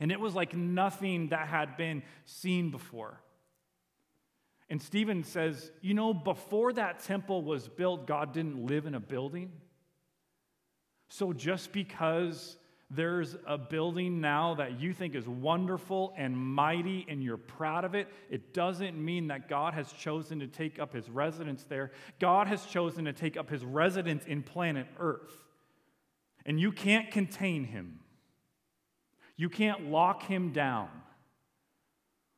And 0.00 0.10
it 0.10 0.18
was 0.18 0.34
like 0.34 0.56
nothing 0.56 1.28
that 1.28 1.48
had 1.48 1.76
been 1.76 2.02
seen 2.24 2.70
before. 2.70 3.20
And 4.72 4.80
Stephen 4.80 5.22
says, 5.22 5.70
you 5.82 5.92
know, 5.92 6.14
before 6.14 6.72
that 6.72 7.00
temple 7.00 7.42
was 7.42 7.68
built, 7.68 8.06
God 8.06 8.32
didn't 8.32 8.66
live 8.66 8.86
in 8.86 8.94
a 8.94 9.00
building. 9.00 9.52
So 11.10 11.34
just 11.34 11.74
because 11.74 12.56
there's 12.88 13.36
a 13.46 13.58
building 13.58 14.22
now 14.22 14.54
that 14.54 14.80
you 14.80 14.94
think 14.94 15.14
is 15.14 15.28
wonderful 15.28 16.14
and 16.16 16.34
mighty 16.34 17.04
and 17.06 17.22
you're 17.22 17.36
proud 17.36 17.84
of 17.84 17.94
it, 17.94 18.08
it 18.30 18.54
doesn't 18.54 18.96
mean 18.96 19.26
that 19.26 19.46
God 19.46 19.74
has 19.74 19.92
chosen 19.92 20.40
to 20.40 20.46
take 20.46 20.78
up 20.78 20.94
his 20.94 21.10
residence 21.10 21.64
there. 21.64 21.90
God 22.18 22.46
has 22.46 22.64
chosen 22.64 23.04
to 23.04 23.12
take 23.12 23.36
up 23.36 23.50
his 23.50 23.66
residence 23.66 24.24
in 24.24 24.42
planet 24.42 24.86
Earth. 24.98 25.44
And 26.46 26.58
you 26.58 26.72
can't 26.72 27.10
contain 27.10 27.64
him. 27.64 28.00
You 29.36 29.50
can't 29.50 29.90
lock 29.90 30.22
him 30.22 30.54
down. 30.54 30.88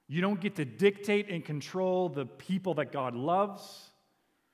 You 0.06 0.20
don't 0.20 0.40
get 0.40 0.56
to 0.56 0.64
dictate 0.64 1.30
and 1.30 1.44
control 1.44 2.08
the 2.08 2.26
people 2.26 2.74
that 2.74 2.92
God 2.92 3.14
loves. 3.14 3.90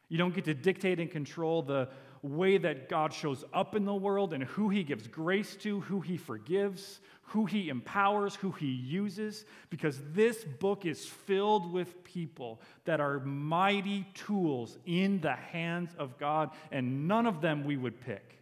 You 0.09 0.19
don't 0.19 0.35
get 0.35 0.45
to 0.45 0.55
dictate 0.55 1.01
and 1.01 1.11
control 1.11 1.63
the 1.63 1.89
way 2.23 2.59
that 2.59 2.89
God 2.89 3.13
shows 3.13 3.45
up 3.53 3.75
in 3.75 3.85
the 3.85 3.95
world 3.95 4.33
and 4.33 4.45
who 4.45 4.69
he 4.69 4.85
gives 4.85 5.07
grace 5.07 5.57
to, 5.57 5.81
who 5.81 6.01
he 6.01 6.17
forgives, 6.17 7.01
who 7.23 7.47
he 7.47 7.69
empowers, 7.69 8.35
who 8.35 8.51
he 8.51 8.67
uses, 8.67 9.45
because 9.71 10.01
this 10.13 10.45
book 10.45 10.85
is 10.85 11.07
filled 11.07 11.73
with 11.73 12.05
people 12.05 12.61
that 12.85 13.01
are 13.01 13.21
mighty 13.21 14.07
tools 14.15 14.77
in 14.85 15.21
the 15.21 15.35
hands 15.35 15.95
of 15.99 16.19
God, 16.19 16.51
and 16.71 17.09
none 17.09 17.27
of 17.27 17.41
them 17.41 17.65
we 17.65 17.77
would 17.77 18.01
pick. 18.01 18.39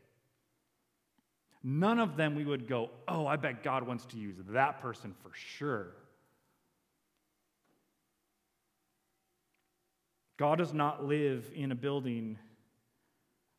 None 1.62 2.00
of 2.00 2.16
them 2.16 2.34
we 2.34 2.44
would 2.44 2.66
go, 2.66 2.90
oh, 3.06 3.26
I 3.26 3.36
bet 3.36 3.62
God 3.62 3.86
wants 3.86 4.06
to 4.06 4.16
use 4.16 4.36
that 4.48 4.80
person 4.80 5.14
for 5.22 5.30
sure. 5.34 5.92
God 10.38 10.58
does 10.58 10.72
not 10.72 11.04
live 11.04 11.50
in 11.54 11.72
a 11.72 11.74
building 11.74 12.38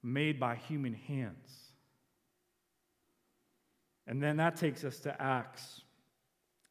made 0.02 0.40
by 0.40 0.56
human 0.56 0.94
hands. 0.94 1.50
And 4.08 4.24
then 4.24 4.38
that 4.38 4.56
takes 4.56 4.84
us 4.84 5.00
to 5.02 5.22
Acts 5.22 5.82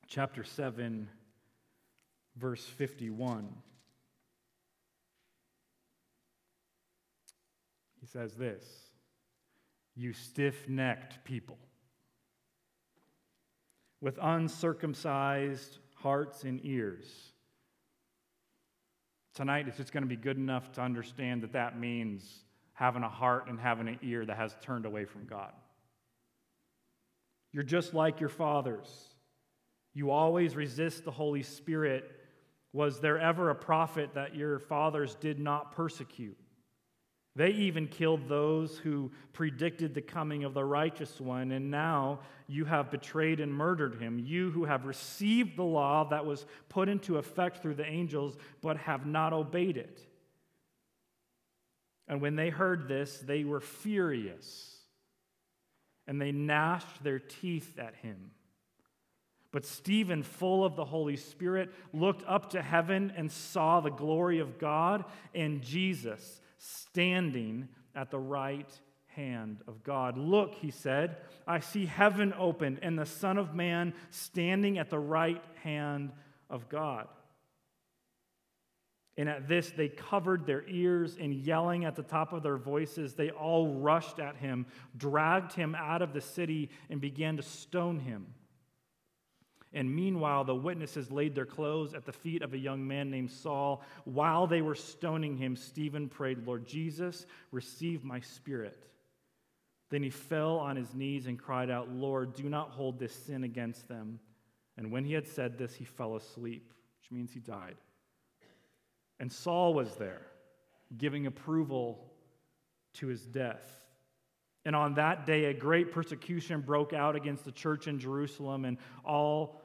chapter 0.08 0.42
7, 0.42 1.08
verse 2.36 2.64
51. 2.64 3.48
He 8.00 8.06
says 8.06 8.34
this 8.34 8.64
you 9.94 10.12
stiff 10.12 10.68
necked 10.68 11.22
people. 11.24 11.58
With 14.00 14.16
uncircumcised 14.22 15.78
hearts 15.96 16.44
and 16.44 16.60
ears. 16.64 17.32
Tonight, 19.38 19.68
it's 19.68 19.76
just 19.76 19.92
going 19.92 20.02
to 20.02 20.08
be 20.08 20.16
good 20.16 20.36
enough 20.36 20.72
to 20.72 20.80
understand 20.80 21.42
that 21.44 21.52
that 21.52 21.78
means 21.78 22.40
having 22.72 23.04
a 23.04 23.08
heart 23.08 23.46
and 23.46 23.56
having 23.60 23.86
an 23.86 23.96
ear 24.02 24.26
that 24.26 24.36
has 24.36 24.56
turned 24.62 24.84
away 24.84 25.04
from 25.04 25.26
God. 25.26 25.52
You're 27.52 27.62
just 27.62 27.94
like 27.94 28.18
your 28.18 28.30
fathers. 28.30 28.88
You 29.94 30.10
always 30.10 30.56
resist 30.56 31.04
the 31.04 31.12
Holy 31.12 31.44
Spirit. 31.44 32.10
Was 32.72 32.98
there 32.98 33.16
ever 33.16 33.50
a 33.50 33.54
prophet 33.54 34.10
that 34.14 34.34
your 34.34 34.58
fathers 34.58 35.14
did 35.14 35.38
not 35.38 35.70
persecute? 35.70 36.36
They 37.36 37.50
even 37.50 37.86
killed 37.86 38.28
those 38.28 38.78
who 38.78 39.12
predicted 39.32 39.94
the 39.94 40.02
coming 40.02 40.44
of 40.44 40.54
the 40.54 40.64
righteous 40.64 41.20
one, 41.20 41.52
and 41.52 41.70
now 41.70 42.20
you 42.48 42.64
have 42.64 42.90
betrayed 42.90 43.38
and 43.38 43.52
murdered 43.52 44.00
him. 44.00 44.18
You 44.18 44.50
who 44.50 44.64
have 44.64 44.86
received 44.86 45.56
the 45.56 45.62
law 45.62 46.08
that 46.08 46.26
was 46.26 46.46
put 46.68 46.88
into 46.88 47.18
effect 47.18 47.62
through 47.62 47.74
the 47.76 47.86
angels, 47.86 48.36
but 48.60 48.76
have 48.78 49.06
not 49.06 49.32
obeyed 49.32 49.76
it. 49.76 50.00
And 52.08 52.20
when 52.20 52.36
they 52.36 52.48
heard 52.48 52.88
this, 52.88 53.18
they 53.18 53.44
were 53.44 53.60
furious, 53.60 54.76
and 56.06 56.20
they 56.20 56.32
gnashed 56.32 57.04
their 57.04 57.18
teeth 57.18 57.78
at 57.78 57.94
him. 57.96 58.32
But 59.52 59.64
Stephen, 59.64 60.22
full 60.22 60.64
of 60.64 60.76
the 60.76 60.84
Holy 60.84 61.16
Spirit, 61.16 61.70
looked 61.92 62.24
up 62.26 62.50
to 62.50 62.62
heaven 62.62 63.12
and 63.16 63.30
saw 63.30 63.80
the 63.80 63.90
glory 63.90 64.40
of 64.40 64.58
God 64.58 65.04
and 65.34 65.62
Jesus 65.62 66.40
standing 66.58 67.68
at 67.94 68.10
the 68.10 68.18
right 68.18 68.70
hand 69.06 69.58
of 69.66 69.82
God. 69.82 70.16
Look, 70.18 70.54
he 70.54 70.70
said, 70.70 71.16
I 71.46 71.60
see 71.60 71.86
heaven 71.86 72.34
opened 72.38 72.80
and 72.82 72.98
the 72.98 73.06
Son 73.06 73.38
of 73.38 73.54
Man 73.54 73.94
standing 74.10 74.78
at 74.78 74.90
the 74.90 74.98
right 74.98 75.42
hand 75.62 76.12
of 76.50 76.68
God. 76.68 77.08
And 79.16 79.28
at 79.28 79.48
this, 79.48 79.72
they 79.76 79.88
covered 79.88 80.46
their 80.46 80.64
ears 80.68 81.16
and 81.20 81.34
yelling 81.34 81.84
at 81.84 81.96
the 81.96 82.04
top 82.04 82.32
of 82.32 82.44
their 82.44 82.56
voices, 82.56 83.14
they 83.14 83.30
all 83.30 83.74
rushed 83.74 84.20
at 84.20 84.36
him, 84.36 84.64
dragged 84.96 85.52
him 85.52 85.74
out 85.74 86.02
of 86.02 86.12
the 86.12 86.20
city, 86.20 86.70
and 86.88 87.00
began 87.00 87.36
to 87.36 87.42
stone 87.42 87.98
him. 87.98 88.26
And 89.72 89.94
meanwhile, 89.94 90.44
the 90.44 90.54
witnesses 90.54 91.10
laid 91.10 91.34
their 91.34 91.44
clothes 91.44 91.92
at 91.92 92.06
the 92.06 92.12
feet 92.12 92.42
of 92.42 92.54
a 92.54 92.58
young 92.58 92.86
man 92.86 93.10
named 93.10 93.30
Saul. 93.30 93.82
While 94.04 94.46
they 94.46 94.62
were 94.62 94.74
stoning 94.74 95.36
him, 95.36 95.56
Stephen 95.56 96.08
prayed, 96.08 96.46
Lord 96.46 96.66
Jesus, 96.66 97.26
receive 97.52 98.02
my 98.02 98.20
spirit. 98.20 98.78
Then 99.90 100.02
he 100.02 100.10
fell 100.10 100.58
on 100.58 100.76
his 100.76 100.94
knees 100.94 101.26
and 101.26 101.38
cried 101.38 101.70
out, 101.70 101.90
Lord, 101.90 102.34
do 102.34 102.48
not 102.48 102.70
hold 102.70 102.98
this 102.98 103.14
sin 103.14 103.44
against 103.44 103.88
them. 103.88 104.20
And 104.76 104.90
when 104.92 105.04
he 105.04 105.12
had 105.12 105.26
said 105.26 105.58
this, 105.58 105.74
he 105.74 105.84
fell 105.84 106.16
asleep, 106.16 106.72
which 107.00 107.10
means 107.10 107.32
he 107.32 107.40
died. 107.40 107.76
And 109.20 109.32
Saul 109.32 109.74
was 109.74 109.96
there, 109.96 110.22
giving 110.96 111.26
approval 111.26 112.12
to 112.94 113.06
his 113.06 113.26
death. 113.26 113.76
And 114.68 114.76
on 114.76 114.92
that 114.96 115.24
day, 115.24 115.46
a 115.46 115.54
great 115.54 115.92
persecution 115.92 116.60
broke 116.60 116.92
out 116.92 117.16
against 117.16 117.46
the 117.46 117.52
church 117.52 117.88
in 117.88 117.98
Jerusalem, 117.98 118.66
and 118.66 118.76
all 119.02 119.62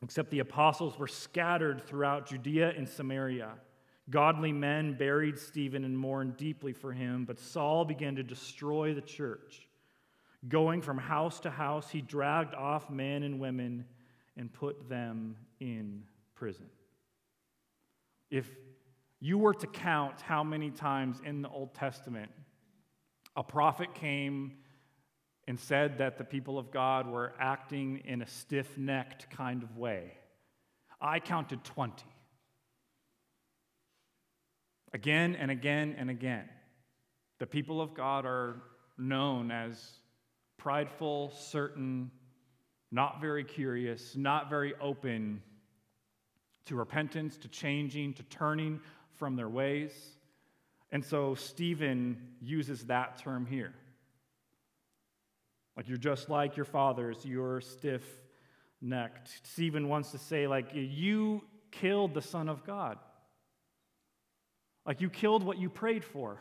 except 0.00 0.30
the 0.30 0.38
apostles 0.38 0.96
were 0.96 1.08
scattered 1.08 1.82
throughout 1.82 2.28
Judea 2.28 2.72
and 2.76 2.88
Samaria. 2.88 3.50
Godly 4.08 4.52
men 4.52 4.94
buried 4.94 5.36
Stephen 5.36 5.82
and 5.82 5.98
mourned 5.98 6.36
deeply 6.36 6.72
for 6.72 6.92
him, 6.92 7.24
but 7.24 7.40
Saul 7.40 7.84
began 7.84 8.14
to 8.14 8.22
destroy 8.22 8.94
the 8.94 9.00
church. 9.00 9.66
Going 10.46 10.82
from 10.82 10.96
house 10.96 11.40
to 11.40 11.50
house, 11.50 11.90
he 11.90 12.00
dragged 12.00 12.54
off 12.54 12.90
men 12.90 13.24
and 13.24 13.40
women 13.40 13.84
and 14.36 14.52
put 14.52 14.88
them 14.88 15.34
in 15.58 16.04
prison. 16.36 16.70
If 18.30 18.48
you 19.18 19.36
were 19.36 19.54
to 19.54 19.66
count 19.66 20.20
how 20.20 20.44
many 20.44 20.70
times 20.70 21.20
in 21.24 21.42
the 21.42 21.48
Old 21.48 21.74
Testament 21.74 22.30
a 23.36 23.42
prophet 23.42 23.94
came 23.94 24.52
and 25.46 25.58
said 25.58 25.98
that 25.98 26.18
the 26.18 26.24
people 26.24 26.58
of 26.58 26.70
God 26.70 27.06
were 27.06 27.32
acting 27.38 28.02
in 28.04 28.22
a 28.22 28.26
stiff 28.26 28.78
necked 28.78 29.30
kind 29.30 29.62
of 29.62 29.76
way, 29.76 30.12
I 31.00 31.18
counted 31.18 31.64
20. 31.64 32.04
Again 34.92 35.36
and 35.36 35.50
again 35.50 35.94
and 35.98 36.10
again. 36.10 36.48
The 37.38 37.46
people 37.46 37.80
of 37.80 37.94
God 37.94 38.26
are 38.26 38.62
known 38.98 39.50
as 39.50 39.78
prideful, 40.58 41.30
certain, 41.30 42.10
not 42.92 43.20
very 43.20 43.44
curious, 43.44 44.14
not 44.16 44.50
very 44.50 44.74
open 44.80 45.42
to 46.66 46.76
repentance, 46.76 47.36
to 47.38 47.48
changing, 47.48 48.12
to 48.14 48.22
turning 48.24 48.80
from 49.14 49.36
their 49.36 49.48
ways. 49.48 49.92
And 50.92 51.04
so 51.04 51.34
Stephen 51.34 52.16
uses 52.40 52.84
that 52.84 53.18
term 53.18 53.46
here. 53.46 53.72
Like 55.76 55.88
you're 55.88 55.98
just 55.98 56.28
like 56.28 56.56
your 56.56 56.64
fathers, 56.64 57.18
you're 57.24 57.60
stiff 57.60 58.02
necked. 58.80 59.30
Stephen 59.44 59.88
wants 59.88 60.10
to 60.12 60.18
say, 60.18 60.46
like, 60.46 60.74
you 60.74 61.42
killed 61.70 62.14
the 62.14 62.22
Son 62.22 62.48
of 62.48 62.64
God. 62.64 62.98
Like 64.86 65.00
you 65.00 65.10
killed 65.10 65.42
what 65.42 65.58
you 65.58 65.68
prayed 65.68 66.04
for. 66.04 66.40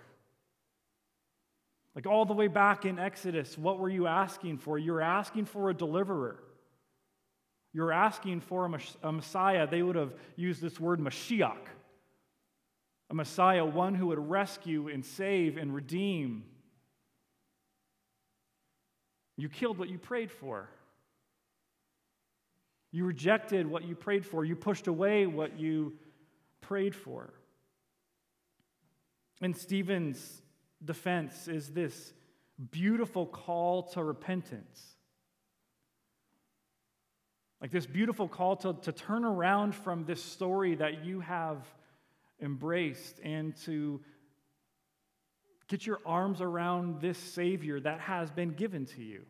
Like 1.95 2.07
all 2.07 2.25
the 2.25 2.33
way 2.33 2.47
back 2.47 2.85
in 2.85 2.97
Exodus, 2.97 3.57
what 3.57 3.79
were 3.79 3.89
you 3.89 4.07
asking 4.07 4.59
for? 4.59 4.77
You're 4.77 5.01
asking 5.01 5.45
for 5.45 5.69
a 5.69 5.73
deliverer. 5.73 6.39
You're 7.73 7.91
asking 7.91 8.41
for 8.41 8.71
a, 9.03 9.12
Messiah. 9.12 9.67
They 9.67 9.83
would 9.83 9.95
have 9.95 10.13
used 10.35 10.62
this 10.62 10.79
word 10.79 10.99
Mashiach, 10.99 11.57
a 13.09 13.15
Messiah, 13.15 13.65
one 13.65 13.95
who 13.95 14.07
would 14.07 14.29
rescue 14.29 14.87
and 14.87 15.03
save 15.03 15.57
and 15.57 15.73
redeem. 15.73 16.43
You 19.37 19.49
killed 19.49 19.77
what 19.77 19.89
you 19.89 19.97
prayed 19.97 20.31
for. 20.31 20.69
You 22.91 23.05
rejected 23.05 23.67
what 23.67 23.83
you 23.83 23.95
prayed 23.95 24.25
for. 24.25 24.43
You 24.43 24.55
pushed 24.55 24.87
away 24.87 25.25
what 25.25 25.59
you 25.59 25.93
prayed 26.61 26.95
for. 26.95 27.33
And 29.41 29.55
Stephen's 29.55 30.41
defense 30.83 31.47
is 31.47 31.69
this 31.69 32.13
beautiful 32.71 33.25
call 33.25 33.83
to 33.83 34.03
repentance. 34.03 34.95
Like 37.61 37.71
this 37.71 37.85
beautiful 37.85 38.27
call 38.27 38.55
to, 38.57 38.73
to 38.81 38.91
turn 38.91 39.23
around 39.23 39.75
from 39.75 40.05
this 40.05 40.23
story 40.23 40.75
that 40.75 41.05
you 41.05 41.19
have 41.21 41.57
embraced 42.41 43.19
and 43.23 43.56
to 43.63 44.02
get 45.67 45.86
your 45.86 45.99
arms 46.06 46.41
around 46.41 46.99
this 46.99 47.17
Savior 47.17 47.80
that 47.80 47.99
has 47.99 48.32
been 48.32 48.54
given 48.54 48.86
to 48.88 49.04
you. 49.04 49.21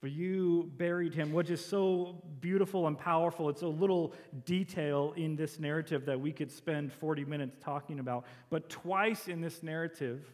For 0.00 0.06
you 0.06 0.70
buried 0.76 1.12
him, 1.12 1.32
which 1.32 1.50
is 1.50 1.64
so 1.64 2.22
beautiful 2.40 2.86
and 2.86 2.96
powerful. 2.96 3.48
It's 3.48 3.62
a 3.62 3.68
little 3.68 4.14
detail 4.44 5.12
in 5.16 5.34
this 5.34 5.58
narrative 5.58 6.06
that 6.06 6.20
we 6.20 6.30
could 6.30 6.52
spend 6.52 6.92
40 6.92 7.24
minutes 7.24 7.56
talking 7.60 7.98
about. 7.98 8.24
But 8.48 8.68
twice 8.68 9.26
in 9.26 9.40
this 9.40 9.62
narrative, 9.62 10.24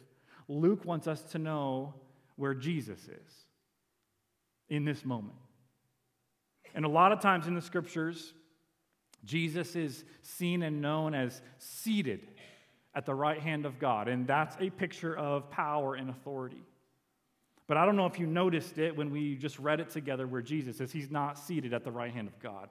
Luke 0.47 0.85
wants 0.85 1.07
us 1.07 1.23
to 1.31 1.39
know 1.39 1.95
where 2.35 2.53
Jesus 2.53 2.99
is 2.99 3.45
in 4.69 4.85
this 4.85 5.03
moment. 5.03 5.37
And 6.75 6.85
a 6.85 6.89
lot 6.89 7.11
of 7.11 7.19
times 7.19 7.47
in 7.47 7.55
the 7.55 7.61
scriptures, 7.61 8.33
Jesus 9.25 9.75
is 9.75 10.05
seen 10.21 10.63
and 10.63 10.81
known 10.81 11.13
as 11.13 11.41
seated 11.57 12.27
at 12.93 13.05
the 13.05 13.13
right 13.13 13.39
hand 13.39 13.65
of 13.65 13.79
God. 13.79 14.07
And 14.07 14.25
that's 14.25 14.55
a 14.59 14.69
picture 14.69 15.15
of 15.15 15.49
power 15.49 15.95
and 15.95 16.09
authority. 16.09 16.63
But 17.67 17.77
I 17.77 17.85
don't 17.85 17.95
know 17.95 18.05
if 18.05 18.19
you 18.19 18.27
noticed 18.27 18.77
it 18.77 18.95
when 18.95 19.11
we 19.11 19.35
just 19.35 19.57
read 19.59 19.79
it 19.79 19.89
together 19.89 20.27
where 20.27 20.41
Jesus 20.41 20.77
says 20.77 20.91
he's 20.91 21.09
not 21.09 21.37
seated 21.37 21.73
at 21.73 21.83
the 21.83 21.91
right 21.91 22.13
hand 22.13 22.27
of 22.27 22.39
God, 22.39 22.69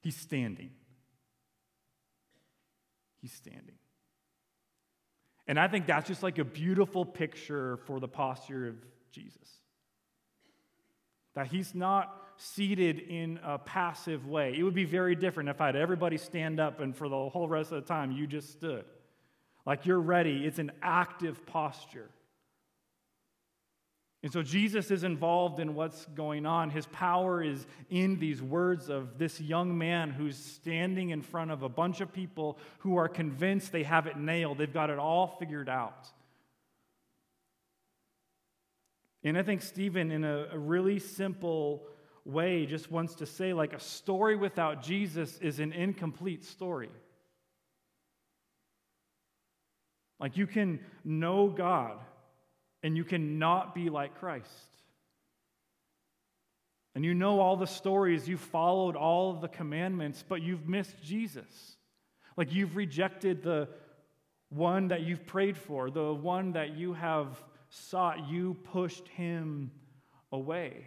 he's 0.00 0.16
standing. 0.16 0.70
He's 3.20 3.32
standing. 3.32 3.76
And 5.46 5.58
I 5.58 5.68
think 5.68 5.86
that's 5.86 6.08
just 6.08 6.22
like 6.22 6.38
a 6.38 6.44
beautiful 6.44 7.04
picture 7.04 7.78
for 7.86 8.00
the 8.00 8.08
posture 8.08 8.68
of 8.68 8.76
Jesus. 9.12 9.48
That 11.34 11.46
he's 11.46 11.74
not 11.74 12.21
seated 12.42 12.98
in 12.98 13.38
a 13.44 13.56
passive 13.56 14.26
way. 14.26 14.54
It 14.56 14.62
would 14.64 14.74
be 14.74 14.84
very 14.84 15.14
different 15.14 15.48
if 15.48 15.60
I 15.60 15.66
had 15.66 15.76
everybody 15.76 16.18
stand 16.18 16.58
up 16.58 16.80
and 16.80 16.94
for 16.94 17.08
the 17.08 17.28
whole 17.28 17.46
rest 17.46 17.70
of 17.70 17.82
the 17.82 17.88
time 17.88 18.10
you 18.10 18.26
just 18.26 18.50
stood. 18.50 18.84
Like 19.64 19.86
you're 19.86 20.00
ready. 20.00 20.44
It's 20.44 20.58
an 20.58 20.72
active 20.82 21.46
posture. 21.46 22.10
And 24.24 24.32
so 24.32 24.42
Jesus 24.42 24.90
is 24.90 25.04
involved 25.04 25.60
in 25.60 25.74
what's 25.74 26.06
going 26.06 26.46
on. 26.46 26.70
His 26.70 26.86
power 26.86 27.42
is 27.42 27.66
in 27.90 28.18
these 28.18 28.42
words 28.42 28.88
of 28.88 29.18
this 29.18 29.40
young 29.40 29.76
man 29.76 30.10
who's 30.10 30.36
standing 30.36 31.10
in 31.10 31.22
front 31.22 31.50
of 31.50 31.62
a 31.62 31.68
bunch 31.68 32.00
of 32.00 32.12
people 32.12 32.58
who 32.78 32.96
are 32.96 33.08
convinced 33.08 33.72
they 33.72 33.82
have 33.82 34.06
it 34.06 34.16
nailed, 34.16 34.58
they've 34.58 34.72
got 34.72 34.90
it 34.90 34.98
all 34.98 35.36
figured 35.38 35.68
out. 35.68 36.08
And 39.24 39.38
I 39.38 39.42
think 39.42 39.62
Stephen, 39.62 40.10
in 40.10 40.24
a, 40.24 40.48
a 40.52 40.58
really 40.58 40.98
simple 40.98 41.84
way, 42.24 42.66
just 42.66 42.90
wants 42.90 43.16
to 43.16 43.26
say 43.26 43.52
like 43.52 43.72
a 43.72 43.80
story 43.80 44.36
without 44.36 44.82
Jesus 44.82 45.38
is 45.38 45.60
an 45.60 45.72
incomplete 45.72 46.44
story. 46.44 46.90
Like 50.20 50.36
you 50.36 50.46
can 50.46 50.80
know 51.04 51.48
God 51.48 51.98
and 52.82 52.96
you 52.96 53.04
cannot 53.04 53.74
be 53.74 53.90
like 53.90 54.18
Christ. 54.18 54.48
And 56.94 57.04
you 57.04 57.14
know 57.14 57.40
all 57.40 57.56
the 57.56 57.66
stories, 57.66 58.28
you 58.28 58.36
followed 58.36 58.96
all 58.96 59.34
the 59.34 59.48
commandments, 59.48 60.22
but 60.28 60.42
you've 60.42 60.68
missed 60.68 61.02
Jesus. 61.02 61.76
Like 62.36 62.52
you've 62.52 62.76
rejected 62.76 63.42
the 63.42 63.68
one 64.50 64.88
that 64.88 65.00
you've 65.00 65.26
prayed 65.26 65.56
for, 65.56 65.90
the 65.90 66.12
one 66.12 66.52
that 66.52 66.76
you 66.76 66.92
have 66.92 67.42
sought, 67.70 68.28
you 68.28 68.56
pushed 68.64 69.08
him 69.08 69.70
away. 70.30 70.86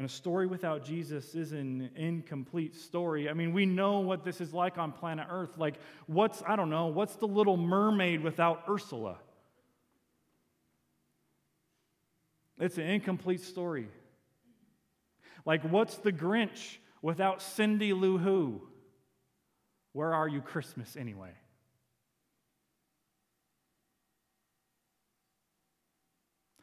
And 0.00 0.08
a 0.08 0.10
story 0.10 0.46
without 0.46 0.82
Jesus 0.82 1.34
is 1.34 1.52
an 1.52 1.90
incomplete 1.94 2.74
story. 2.74 3.28
I 3.28 3.34
mean, 3.34 3.52
we 3.52 3.66
know 3.66 4.00
what 4.00 4.24
this 4.24 4.40
is 4.40 4.54
like 4.54 4.78
on 4.78 4.92
planet 4.92 5.26
Earth. 5.28 5.58
Like, 5.58 5.74
what's, 6.06 6.42
I 6.48 6.56
don't 6.56 6.70
know, 6.70 6.86
what's 6.86 7.16
the 7.16 7.26
little 7.26 7.58
mermaid 7.58 8.22
without 8.22 8.62
Ursula? 8.66 9.18
It's 12.58 12.78
an 12.78 12.84
incomplete 12.84 13.42
story. 13.42 13.88
Like, 15.44 15.64
what's 15.64 15.98
the 15.98 16.12
Grinch 16.12 16.78
without 17.02 17.42
Cindy 17.42 17.92
Lou 17.92 18.16
Who? 18.16 18.62
Where 19.92 20.14
are 20.14 20.26
you, 20.26 20.40
Christmas, 20.40 20.96
anyway? 20.96 21.32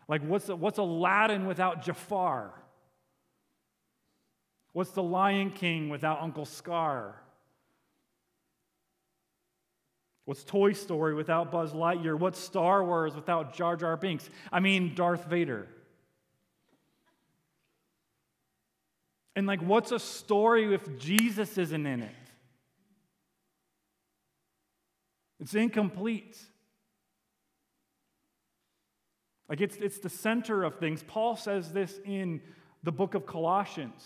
Like, 0.07 0.23
what's, 0.23 0.47
what's 0.47 0.79
Aladdin 0.79 1.45
without 1.45 1.83
Jafar? 1.83 2.63
What's 4.77 4.91
The 4.91 5.01
Lion 5.01 5.49
King 5.49 5.89
without 5.89 6.21
Uncle 6.21 6.45
Scar? 6.45 7.15
What's 10.25 10.43
Toy 10.43 10.73
Story 10.73 11.15
without 11.15 11.51
Buzz 11.51 11.73
Lightyear? 11.73 12.15
What's 12.15 12.37
Star 12.37 12.83
Wars 12.83 13.15
without 13.15 13.55
Jar 13.55 13.75
Jar 13.75 13.97
Binks? 13.97 14.29
I 14.51 14.59
mean, 14.59 14.93
Darth 14.93 15.25
Vader. 15.25 15.67
And 19.35 19.47
like, 19.47 19.63
what's 19.63 19.91
a 19.91 19.97
story 19.97 20.71
if 20.71 20.99
Jesus 20.99 21.57
isn't 21.57 21.87
in 21.87 22.03
it? 22.03 22.15
It's 25.39 25.55
incomplete. 25.55 26.37
Like, 29.49 29.59
it's, 29.59 29.77
it's 29.77 29.97
the 29.97 30.09
center 30.09 30.63
of 30.63 30.75
things. 30.75 31.01
Paul 31.01 31.35
says 31.35 31.71
this 31.71 31.99
in 32.05 32.41
the 32.83 32.91
book 32.91 33.15
of 33.15 33.25
Colossians 33.25 34.05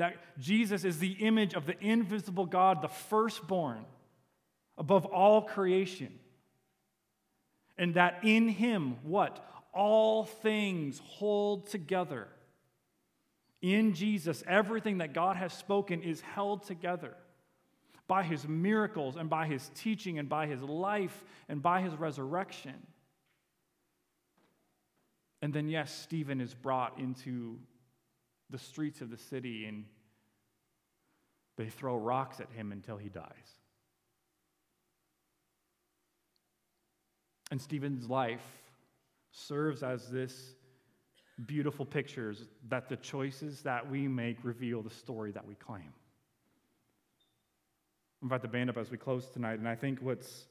that 0.00 0.16
Jesus 0.38 0.84
is 0.84 0.98
the 0.98 1.12
image 1.12 1.52
of 1.52 1.66
the 1.66 1.78
invisible 1.78 2.46
God, 2.46 2.80
the 2.80 2.88
firstborn 2.88 3.84
above 4.78 5.04
all 5.04 5.42
creation. 5.42 6.18
And 7.76 7.92
that 7.96 8.20
in 8.22 8.48
him, 8.48 8.96
what? 9.02 9.44
All 9.74 10.24
things 10.24 11.02
hold 11.04 11.68
together. 11.68 12.28
In 13.60 13.92
Jesus, 13.92 14.42
everything 14.46 14.98
that 14.98 15.12
God 15.12 15.36
has 15.36 15.52
spoken 15.52 16.02
is 16.02 16.22
held 16.22 16.62
together 16.62 17.14
by 18.08 18.22
his 18.22 18.48
miracles 18.48 19.16
and 19.16 19.28
by 19.28 19.46
his 19.46 19.70
teaching 19.74 20.18
and 20.18 20.30
by 20.30 20.46
his 20.46 20.62
life 20.62 21.22
and 21.46 21.60
by 21.60 21.82
his 21.82 21.92
resurrection. 21.94 22.86
And 25.42 25.52
then, 25.52 25.68
yes, 25.68 25.94
Stephen 25.94 26.40
is 26.40 26.54
brought 26.54 26.98
into 26.98 27.58
the 28.50 28.58
streets 28.58 29.00
of 29.00 29.10
the 29.10 29.16
city 29.16 29.66
and 29.66 29.84
they 31.56 31.68
throw 31.68 31.96
rocks 31.96 32.40
at 32.40 32.50
him 32.50 32.72
until 32.72 32.96
he 32.96 33.08
dies. 33.08 33.58
And 37.50 37.60
Stephen's 37.60 38.08
life 38.08 38.44
serves 39.32 39.82
as 39.82 40.08
this 40.08 40.54
beautiful 41.46 41.84
pictures 41.84 42.44
that 42.68 42.88
the 42.88 42.96
choices 42.96 43.62
that 43.62 43.90
we 43.90 44.06
make 44.08 44.38
reveal 44.42 44.82
the 44.82 44.90
story 44.90 45.32
that 45.32 45.46
we 45.46 45.54
claim. 45.54 45.92
I 48.22 48.26
invite 48.26 48.42
the 48.42 48.48
band 48.48 48.70
up 48.70 48.76
as 48.76 48.90
we 48.90 48.98
close 48.98 49.28
tonight, 49.30 49.58
and 49.58 49.68
I 49.68 49.74
think 49.74 50.00
what's 50.00 50.44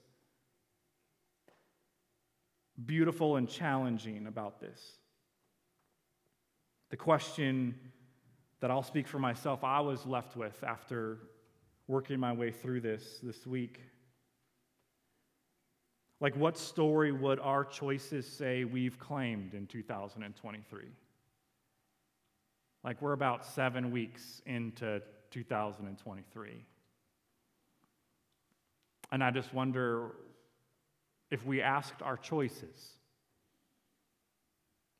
beautiful 2.85 3.35
and 3.35 3.47
challenging 3.47 4.27
about 4.27 4.59
this, 4.59 4.97
the 6.89 6.97
question 6.97 7.75
that 8.60 8.71
I'll 8.71 8.84
speak 8.84 9.08
for 9.08 9.19
myself, 9.19 9.63
I 9.63 9.80
was 9.80 10.06
left 10.06 10.36
with 10.36 10.63
after 10.63 11.19
working 11.88 12.19
my 12.19 12.34
way 12.34 12.52
through 12.52 12.82
this 12.82 13.19
this 13.23 13.47
week. 13.47 13.80
Like, 16.21 16.36
what 16.36 16.58
story 16.58 17.12
would 17.12 17.39
our 17.39 17.63
choices 17.63 18.28
say 18.28 18.65
we've 18.65 18.99
claimed 18.99 19.54
in 19.54 19.67
2023? 19.67 20.84
Like, 22.84 23.02
we're 23.02 23.13
about 23.13 23.45
seven 23.45 23.91
weeks 23.91 24.41
into 24.45 25.02
2023. 25.32 26.65
And 29.12 29.23
I 29.23 29.32
just 29.32 29.54
wonder 29.54 30.12
if 31.32 31.45
we 31.45 31.62
asked 31.62 32.02
our 32.02 32.17
choices, 32.17 32.97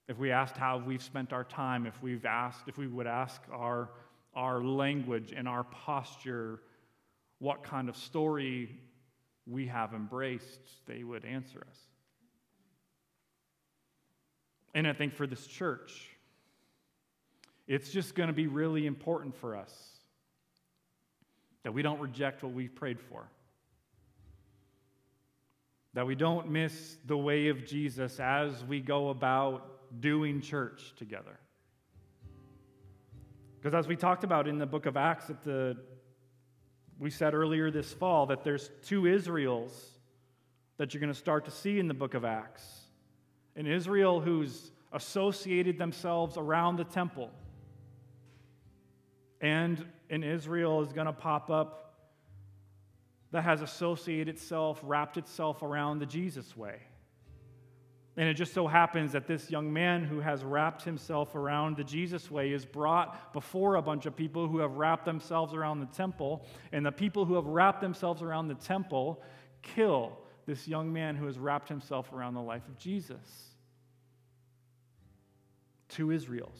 if 0.10 0.18
we 0.18 0.32
asked 0.32 0.58
how 0.58 0.80
we've 0.80 1.04
spent 1.04 1.32
our 1.32 1.44
time, 1.44 1.86
if 1.86 2.02
we've 2.02 2.26
asked, 2.26 2.68
if 2.68 2.80
we 2.80 2.88
would 2.88 3.06
ask 3.06 3.40
our, 3.54 3.92
our 4.34 4.64
language 4.64 5.34
and 5.38 5.48
our 5.48 5.64
posture, 5.64 6.60
what 7.38 7.64
kind 7.64 7.88
of 7.88 7.96
story 7.96 8.76
we 9.46 9.68
have 9.68 9.94
embraced, 9.94 10.60
they 10.88 11.04
would 11.04 11.26
answer 11.26 11.60
us. 11.70 11.78
And 14.74 14.88
I 14.88 14.94
think 14.94 15.14
for 15.14 15.28
this 15.28 15.46
church, 15.46 16.10
it's 17.68 17.92
just 17.92 18.16
going 18.16 18.28
to 18.28 18.34
be 18.34 18.48
really 18.48 18.88
important 18.88 19.36
for 19.36 19.56
us 19.56 19.72
that 21.62 21.72
we 21.72 21.84
don't 21.84 22.00
reject 22.00 22.42
what 22.42 22.52
we've 22.52 22.74
prayed 22.74 23.00
for 23.00 23.30
that 25.96 26.06
we 26.06 26.14
don't 26.14 26.50
miss 26.50 26.98
the 27.08 27.18
way 27.18 27.48
of 27.48 27.66
Jesus 27.66 28.20
as 28.20 28.64
we 28.64 28.80
go 28.80 29.10
about 29.10 29.79
doing 30.00 30.42
church 30.42 30.94
together. 30.98 31.40
Because 33.60 33.74
as 33.74 33.88
we 33.88 33.96
talked 33.96 34.24
about 34.24 34.48
in 34.48 34.58
the 34.58 34.66
book 34.66 34.86
of 34.86 34.96
Acts, 34.96 35.30
at 35.30 35.44
the, 35.44 35.78
we 36.98 37.10
said 37.10 37.34
earlier 37.34 37.70
this 37.72 37.92
fall 37.92 38.26
that 38.28 38.44
there's 38.44 38.70
two 38.84 39.06
Israels 39.06 40.00
that 40.78 40.94
you're 40.94 41.02
going 41.02 41.12
to 41.12 41.20
start 41.20 41.46
to 41.46 41.52
see 41.52 41.78
in 41.78 41.88
the 41.88 41.94
book 41.94 42.14
of 42.14 42.24
Acts. 42.24 42.64
An 43.56 43.68
Israel 43.68 44.22
who's 44.22 44.72
associated 44.94 45.78
themselves 45.78 46.38
around 46.38 46.78
the 46.78 46.86
temple, 46.86 47.32
and 49.42 49.86
an 50.10 50.24
Israel 50.24 50.82
is 50.82 50.94
going 50.94 51.08
to 51.08 51.14
pop 51.14 51.50
up 51.50 51.90
that 53.32 53.44
has 53.44 53.62
associated 53.62 54.30
itself, 54.30 54.80
wrapped 54.84 55.18
itself 55.18 55.62
around 55.62 56.00
the 56.00 56.06
Jesus 56.06 56.56
way. 56.56 56.80
And 58.20 58.28
it 58.28 58.34
just 58.34 58.54
so 58.54 58.68
happens 58.68 59.14
that 59.14 59.28
this 59.28 59.50
young 59.50 59.72
man 59.72 60.04
who 60.04 60.20
has 60.20 60.44
wrapped 60.44 60.84
himself 60.84 61.36
around 61.36 61.78
the 61.78 61.86
Jesus 61.86 62.30
way 62.30 62.52
is 62.52 62.66
brought 62.66 63.32
before 63.32 63.76
a 63.76 63.82
bunch 63.82 64.06
of 64.06 64.14
people 64.14 64.46
who 64.46 64.58
have 64.58 64.74
wrapped 64.74 65.06
themselves 65.06 65.54
around 65.54 65.80
the 65.80 65.86
temple. 65.86 66.46
And 66.74 66.86
the 66.86 66.92
people 66.92 67.24
who 67.24 67.36
have 67.36 67.46
wrapped 67.46 67.80
themselves 67.80 68.22
around 68.22 68.50
the 68.50 68.56
temple 68.56 69.24
kill 69.62 70.18
this 70.46 70.68
young 70.68 70.92
man 70.92 71.16
who 71.16 71.28
has 71.28 71.40
wrapped 71.40 71.70
himself 71.70 72.12
around 72.12 72.34
the 72.34 72.42
life 72.42 72.68
of 72.68 72.78
Jesus. 72.78 73.56
Two 75.88 76.12
Israels. 76.12 76.60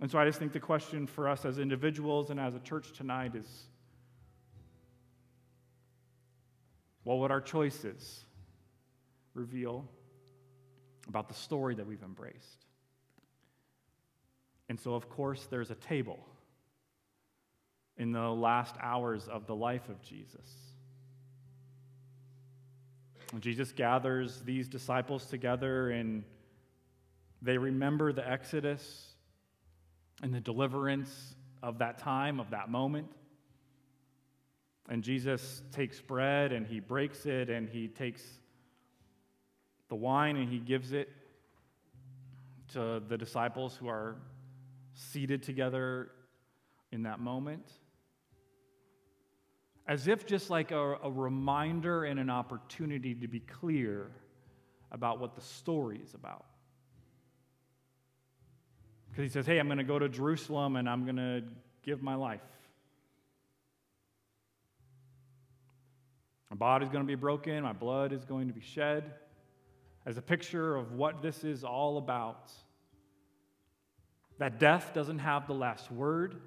And 0.00 0.08
so 0.08 0.16
I 0.16 0.24
just 0.24 0.38
think 0.38 0.52
the 0.52 0.60
question 0.60 1.08
for 1.08 1.28
us 1.28 1.44
as 1.44 1.58
individuals 1.58 2.30
and 2.30 2.38
as 2.38 2.54
a 2.54 2.60
church 2.60 2.92
tonight 2.92 3.34
is 3.34 3.48
what 7.06 7.18
would 7.18 7.30
our 7.30 7.40
choices 7.40 8.24
reveal 9.32 9.88
about 11.06 11.28
the 11.28 11.34
story 11.34 11.72
that 11.76 11.86
we've 11.86 12.02
embraced? 12.02 12.66
And 14.68 14.80
so, 14.80 14.94
of 14.94 15.08
course, 15.08 15.46
there's 15.48 15.70
a 15.70 15.76
table 15.76 16.18
in 17.96 18.10
the 18.10 18.28
last 18.28 18.74
hours 18.82 19.28
of 19.28 19.46
the 19.46 19.54
life 19.54 19.88
of 19.88 20.02
Jesus. 20.02 20.50
Jesus 23.38 23.70
gathers 23.70 24.40
these 24.40 24.66
disciples 24.66 25.26
together 25.26 25.90
and 25.90 26.24
they 27.40 27.56
remember 27.56 28.12
the 28.12 28.28
Exodus 28.28 29.12
and 30.24 30.34
the 30.34 30.40
deliverance 30.40 31.36
of 31.62 31.78
that 31.78 31.98
time, 31.98 32.40
of 32.40 32.50
that 32.50 32.68
moment. 32.68 33.06
And 34.88 35.02
Jesus 35.02 35.62
takes 35.72 36.00
bread 36.00 36.52
and 36.52 36.66
he 36.66 36.80
breaks 36.80 37.26
it 37.26 37.50
and 37.50 37.68
he 37.68 37.88
takes 37.88 38.22
the 39.88 39.96
wine 39.96 40.36
and 40.36 40.48
he 40.48 40.58
gives 40.58 40.92
it 40.92 41.08
to 42.72 43.02
the 43.08 43.18
disciples 43.18 43.76
who 43.76 43.88
are 43.88 44.16
seated 44.94 45.42
together 45.42 46.10
in 46.92 47.02
that 47.02 47.20
moment. 47.20 47.70
As 49.86 50.08
if 50.08 50.26
just 50.26 50.50
like 50.50 50.72
a, 50.72 50.96
a, 51.02 51.10
reminder 51.10 52.04
and 52.04 52.18
an 52.18 52.30
opportunity 52.30 53.14
to 53.14 53.28
be 53.28 53.38
clear 53.40 54.10
about 54.90 55.20
what 55.20 55.36
the 55.36 55.40
story 55.40 56.00
is 56.02 56.14
about. 56.14 56.44
Because 59.08 59.22
he 59.22 59.28
says, 59.28 59.46
Hey, 59.46 59.58
I'm 59.58 59.66
going 59.66 59.78
to 59.78 59.84
go 59.84 59.98
to 59.98 60.08
Jerusalem 60.08 60.76
and 60.76 60.88
I'm 60.88 61.04
going 61.04 61.16
to 61.16 61.44
give 61.84 62.02
my 62.02 62.16
life. 62.16 62.40
My 66.56 66.78
body's 66.78 66.88
going 66.88 67.04
to 67.04 67.06
be 67.06 67.16
broken, 67.16 67.64
my 67.64 67.74
blood 67.74 68.14
is 68.14 68.24
going 68.24 68.48
to 68.48 68.54
be 68.54 68.62
shed, 68.62 69.12
as 70.06 70.16
a 70.16 70.22
picture 70.22 70.74
of 70.74 70.92
what 70.92 71.20
this 71.20 71.44
is 71.44 71.64
all 71.64 71.98
about. 71.98 72.50
That 74.38 74.58
death 74.58 74.92
doesn't 74.94 75.18
have 75.18 75.46
the 75.46 75.52
last 75.52 75.92
word, 75.92 76.40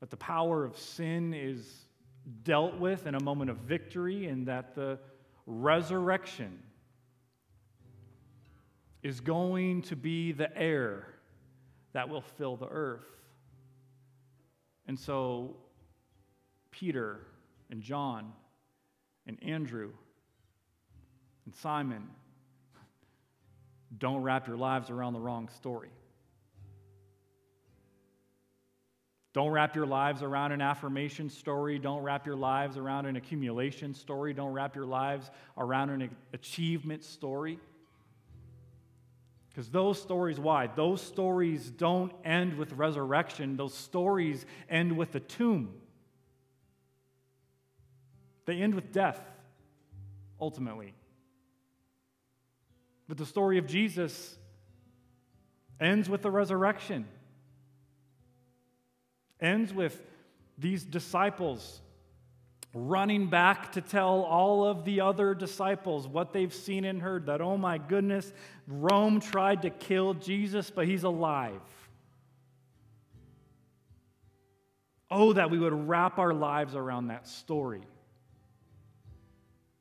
that 0.00 0.10
the 0.10 0.16
power 0.18 0.62
of 0.62 0.76
sin 0.76 1.32
is 1.32 1.86
dealt 2.42 2.76
with 2.76 3.06
in 3.06 3.14
a 3.14 3.22
moment 3.22 3.50
of 3.50 3.56
victory, 3.58 4.26
and 4.26 4.46
that 4.46 4.74
the 4.74 4.98
resurrection 5.46 6.58
is 9.02 9.20
going 9.20 9.80
to 9.80 9.96
be 9.96 10.32
the 10.32 10.54
air 10.54 11.06
that 11.94 12.10
will 12.10 12.20
fill 12.20 12.56
the 12.56 12.68
earth. 12.68 13.06
And 14.86 14.98
so, 14.98 15.56
Peter 16.70 17.22
and 17.70 17.82
John 17.82 18.32
and 19.26 19.42
Andrew 19.42 19.90
and 21.44 21.54
Simon, 21.54 22.08
don't 23.98 24.22
wrap 24.22 24.46
your 24.46 24.56
lives 24.56 24.90
around 24.90 25.12
the 25.12 25.20
wrong 25.20 25.48
story. 25.56 25.90
Don't 29.32 29.50
wrap 29.50 29.76
your 29.76 29.84
lives 29.84 30.22
around 30.22 30.52
an 30.52 30.62
affirmation 30.62 31.28
story. 31.28 31.78
Don't 31.78 32.02
wrap 32.02 32.24
your 32.24 32.36
lives 32.36 32.78
around 32.78 33.04
an 33.04 33.16
accumulation 33.16 33.92
story. 33.92 34.32
Don't 34.32 34.52
wrap 34.52 34.74
your 34.74 34.86
lives 34.86 35.30
around 35.58 35.90
an 35.90 36.16
achievement 36.32 37.04
story. 37.04 37.58
Because 39.50 39.68
those 39.68 40.00
stories, 40.00 40.40
why? 40.40 40.68
Those 40.68 41.02
stories 41.02 41.70
don't 41.70 42.12
end 42.24 42.56
with 42.56 42.72
resurrection, 42.72 43.56
those 43.56 43.74
stories 43.74 44.46
end 44.70 44.96
with 44.96 45.12
the 45.12 45.20
tomb. 45.20 45.74
They 48.46 48.62
end 48.62 48.74
with 48.74 48.92
death, 48.92 49.20
ultimately. 50.40 50.94
But 53.08 53.18
the 53.18 53.26
story 53.26 53.58
of 53.58 53.66
Jesus 53.66 54.36
ends 55.78 56.08
with 56.08 56.22
the 56.22 56.30
resurrection, 56.30 57.06
ends 59.40 59.74
with 59.74 60.02
these 60.58 60.84
disciples 60.84 61.82
running 62.76 63.28
back 63.28 63.72
to 63.72 63.80
tell 63.80 64.22
all 64.22 64.66
of 64.66 64.84
the 64.84 65.00
other 65.00 65.34
disciples 65.34 66.06
what 66.06 66.32
they've 66.32 66.52
seen 66.52 66.84
and 66.84 67.00
heard 67.00 67.26
that, 67.26 67.40
oh 67.40 67.56
my 67.56 67.78
goodness, 67.78 68.32
Rome 68.66 69.18
tried 69.18 69.62
to 69.62 69.70
kill 69.70 70.12
Jesus, 70.14 70.70
but 70.70 70.86
he's 70.86 71.04
alive. 71.04 71.62
Oh, 75.10 75.32
that 75.32 75.50
we 75.50 75.58
would 75.58 75.88
wrap 75.88 76.18
our 76.18 76.34
lives 76.34 76.74
around 76.74 77.06
that 77.08 77.26
story. 77.26 77.82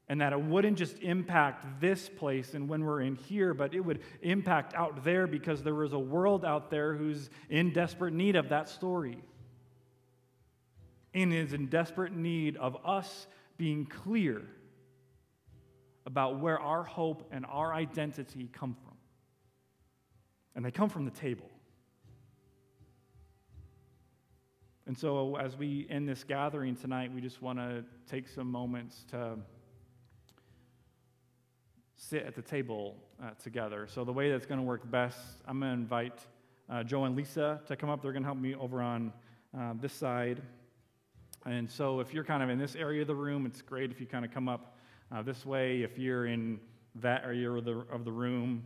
And 0.08 0.22
that 0.22 0.34
it 0.34 0.40
wouldn't 0.42 0.78
just 0.78 1.00
impact 1.00 1.82
this 1.82 2.10
place 2.10 2.54
and 2.54 2.70
when 2.70 2.86
we're 2.86 3.02
in 3.02 3.16
here, 3.16 3.56
but 3.56 3.74
it 3.74 3.80
would 3.80 4.02
impact 4.22 4.76
out 4.76 5.04
there 5.04 5.26
because 5.26 5.64
there 5.64 5.84
is 5.84 5.94
a 5.94 6.00
world 6.00 6.46
out 6.46 6.70
there 6.70 6.96
who's 6.96 7.30
in 7.50 7.74
desperate 7.74 8.14
need 8.14 8.36
of 8.36 8.50
that 8.50 8.70
story 8.70 9.18
and 11.16 11.34
is 11.34 11.54
in 11.54 11.68
desperate 11.68 12.14
need 12.14 12.58
of 12.58 12.78
us 12.86 13.26
being 13.58 13.86
clear 13.86 14.44
about 16.06 16.40
where 16.40 16.60
our 16.60 16.84
hope 16.84 17.28
and 17.32 17.46
our 17.48 17.74
identity 17.74 18.50
come 18.54 18.76
from. 18.76 18.94
And 20.56 20.64
they 20.64 20.72
come 20.72 20.90
from 20.90 21.06
the 21.06 21.12
table. 21.12 21.50
And 24.88 24.96
so, 24.96 25.36
as 25.36 25.58
we 25.58 25.88
end 25.90 26.08
this 26.08 26.24
gathering 26.24 26.76
tonight, 26.76 27.12
we 27.12 27.20
just 27.20 27.42
want 27.42 27.58
to 27.58 27.84
take 28.08 28.28
some 28.28 28.52
moments 28.52 29.04
to 29.10 29.38
sit 31.98 32.24
at 32.24 32.36
the 32.36 32.42
table 32.42 32.96
uh, 33.24 33.32
together. 33.42 33.88
So, 33.88 34.04
the 34.04 34.14
way 34.14 34.32
that's 34.32 34.46
going 34.46 34.60
to 34.60 34.66
work 34.66 34.90
best, 34.90 35.18
I'm 35.48 35.60
going 35.60 35.72
to 35.72 35.82
invite 35.82 36.20
uh, 36.70 36.84
Joe 36.84 37.06
and 37.06 37.16
Lisa 37.16 37.62
to 37.68 37.76
come 37.76 37.90
up. 37.90 38.02
They're 38.02 38.12
going 38.12 38.24
to 38.24 38.28
help 38.28 38.40
me 38.40 38.56
over 38.56 38.82
on 38.82 39.14
uh, 39.58 39.74
this 39.80 39.94
side. 39.94 40.42
And 41.46 41.70
so, 41.70 42.00
if 42.00 42.14
you're 42.14 42.24
kind 42.24 42.44
of 42.44 42.50
in 42.50 42.58
this 42.58 42.76
area 42.76 43.02
of 43.02 43.08
the 43.08 43.16
room, 43.16 43.46
it's 43.46 43.62
great 43.62 43.92
if 43.92 44.00
you 44.00 44.08
kind 44.08 44.26
of 44.26 44.32
come 44.32 44.50
up 44.50 44.78
uh, 45.12 45.22
this 45.22 45.46
way. 45.46 45.84
If 45.84 45.98
you're 45.98 46.26
in 46.26 46.60
that 46.96 47.24
area 47.24 47.52
of 47.52 47.66
the, 47.66 47.86
of 47.92 48.06
the 48.06 48.12
room, 48.12 48.64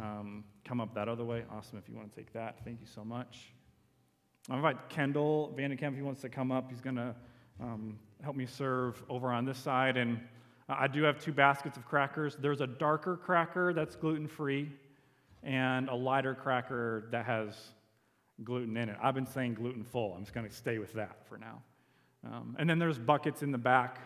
um, 0.00 0.44
come 0.64 0.80
up 0.80 0.94
that 0.94 1.08
other 1.08 1.24
way. 1.24 1.44
Awesome 1.52 1.78
if 1.78 1.88
you 1.88 1.94
want 1.94 2.14
to 2.14 2.16
take 2.16 2.32
that. 2.32 2.64
Thank 2.64 2.80
you 2.80 2.86
so 2.86 3.04
much. 3.04 3.52
I 4.50 4.56
invite 4.56 4.88
Kendall 4.88 5.54
Vandekamp 5.56 5.92
if 5.92 5.96
he 5.96 6.02
wants 6.02 6.20
to 6.22 6.28
come 6.28 6.52
up. 6.52 6.70
He's 6.70 6.80
going 6.80 6.96
to 6.96 7.14
um, 7.60 7.98
help 8.22 8.36
me 8.36 8.46
serve 8.46 9.02
over 9.08 9.30
on 9.30 9.44
this 9.44 9.58
side. 9.58 9.96
And 9.96 10.20
I 10.68 10.86
do 10.86 11.02
have 11.02 11.18
two 11.18 11.32
baskets 11.32 11.76
of 11.76 11.84
crackers. 11.84 12.36
There's 12.36 12.60
a 12.60 12.66
darker 12.66 13.16
cracker 13.16 13.74
that's 13.74 13.96
gluten 13.96 14.26
free, 14.26 14.70
and 15.42 15.88
a 15.88 15.94
lighter 15.94 16.34
cracker 16.34 17.08
that 17.10 17.26
has 17.26 17.54
gluten 18.42 18.76
in 18.76 18.88
it. 18.88 18.96
I've 19.02 19.14
been 19.14 19.26
saying 19.26 19.54
gluten 19.54 19.84
full. 19.84 20.14
I'm 20.14 20.22
just 20.22 20.32
going 20.32 20.48
to 20.48 20.54
stay 20.54 20.78
with 20.78 20.92
that 20.94 21.26
for 21.28 21.36
now. 21.36 21.62
Um, 22.26 22.56
and 22.58 22.68
then 22.68 22.78
there's 22.78 22.98
buckets 22.98 23.42
in 23.42 23.52
the 23.52 23.58
back. 23.58 24.00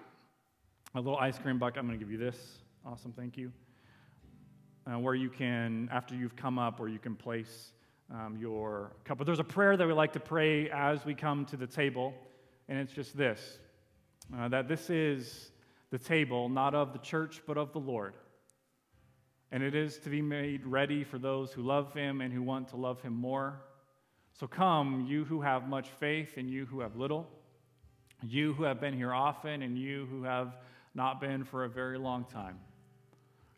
A 0.95 1.01
little 1.01 1.19
ice 1.19 1.39
cream 1.39 1.59
bucket. 1.59 1.79
I'm 1.79 1.87
going 1.87 1.99
to 1.99 2.05
give 2.05 2.11
you 2.11 2.19
this. 2.19 2.59
Awesome, 2.85 3.13
thank 3.13 3.37
you. 3.37 3.53
Uh, 4.87 4.99
where 4.99 5.15
you 5.15 5.31
can, 5.31 5.89
after 5.93 6.15
you've 6.15 6.35
come 6.35 6.59
up, 6.59 6.81
where 6.81 6.89
you 6.89 6.99
can 6.99 7.15
place 7.15 7.73
um, 8.13 8.37
your 8.41 8.97
cup. 9.05 9.19
But 9.19 9.27
there's 9.27 9.39
a 9.39 9.45
prayer 9.45 9.77
that 9.77 9.87
we 9.87 9.93
like 9.93 10.13
to 10.15 10.21
pray 10.21 10.71
as 10.71 11.05
we 11.05 11.15
come 11.15 11.45
to 11.47 11.57
the 11.57 11.67
table, 11.67 12.15
and 12.69 12.79
it's 12.79 12.93
just 12.93 13.17
this 13.17 13.59
uh, 14.37 14.49
that 14.49 14.69
this 14.69 14.91
is 14.91 15.51
the 15.91 15.99
table, 15.99 16.49
not 16.49 16.75
of 16.75 16.93
the 16.93 16.99
church, 16.99 17.43
but 17.47 17.57
of 17.57 17.73
the 17.73 17.81
Lord. 17.81 18.15
And 19.51 19.63
it 19.63 19.75
is 19.75 19.99
to 20.01 20.11
be 20.11 20.21
made 20.21 20.67
ready 20.67 21.05
for 21.05 21.19
those 21.19 21.53
who 21.53 21.63
love 21.63 21.93
him 21.95 22.21
and 22.21 22.33
who 22.33 22.43
want 22.43 22.69
to 22.69 22.77
love 22.77 23.01
him 23.01 23.15
more. 23.15 23.61
So 24.35 24.47
come, 24.47 25.07
you 25.09 25.25
who 25.25 25.41
have 25.41 25.69
much 25.69 25.89
faith 25.89 26.37
and 26.37 26.51
you 26.51 26.67
who 26.67 26.81
have 26.81 26.97
little 26.97 27.29
you 28.27 28.53
who 28.55 28.65
have 28.65 28.81
been 28.81 28.95
here 28.95 29.13
often 29.13 29.63
and 29.63 29.79
you 29.79 30.07
who 30.11 30.25
have 30.25 30.57
not 30.95 31.21
been 31.21 31.45
for 31.45 31.65
a 31.65 31.69
very 31.69 31.99
long 31.99 32.25
time, 32.25 32.59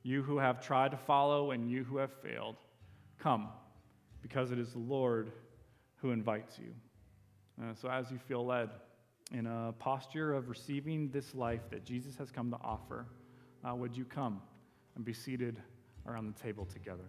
you 0.02 0.22
who 0.22 0.38
have 0.38 0.64
tried 0.64 0.90
to 0.90 0.96
follow 0.96 1.52
and 1.52 1.70
you 1.70 1.84
who 1.84 1.96
have 1.96 2.12
failed, 2.22 2.56
come, 3.18 3.48
because 4.22 4.50
it 4.50 4.58
is 4.58 4.72
the 4.72 4.78
Lord 4.78 5.32
who 5.96 6.10
invites 6.10 6.58
you. 6.58 6.74
Uh, 7.62 7.74
so, 7.74 7.88
as 7.88 8.10
you 8.10 8.18
feel 8.18 8.44
led 8.44 8.70
in 9.32 9.46
a 9.46 9.72
posture 9.78 10.34
of 10.34 10.48
receiving 10.48 11.08
this 11.10 11.34
life 11.34 11.68
that 11.70 11.84
Jesus 11.84 12.16
has 12.16 12.30
come 12.30 12.50
to 12.50 12.58
offer, 12.62 13.06
uh, 13.64 13.74
would 13.74 13.96
you 13.96 14.04
come 14.04 14.40
and 14.96 15.04
be 15.04 15.12
seated 15.12 15.60
around 16.06 16.34
the 16.34 16.40
table 16.40 16.64
together? 16.66 17.04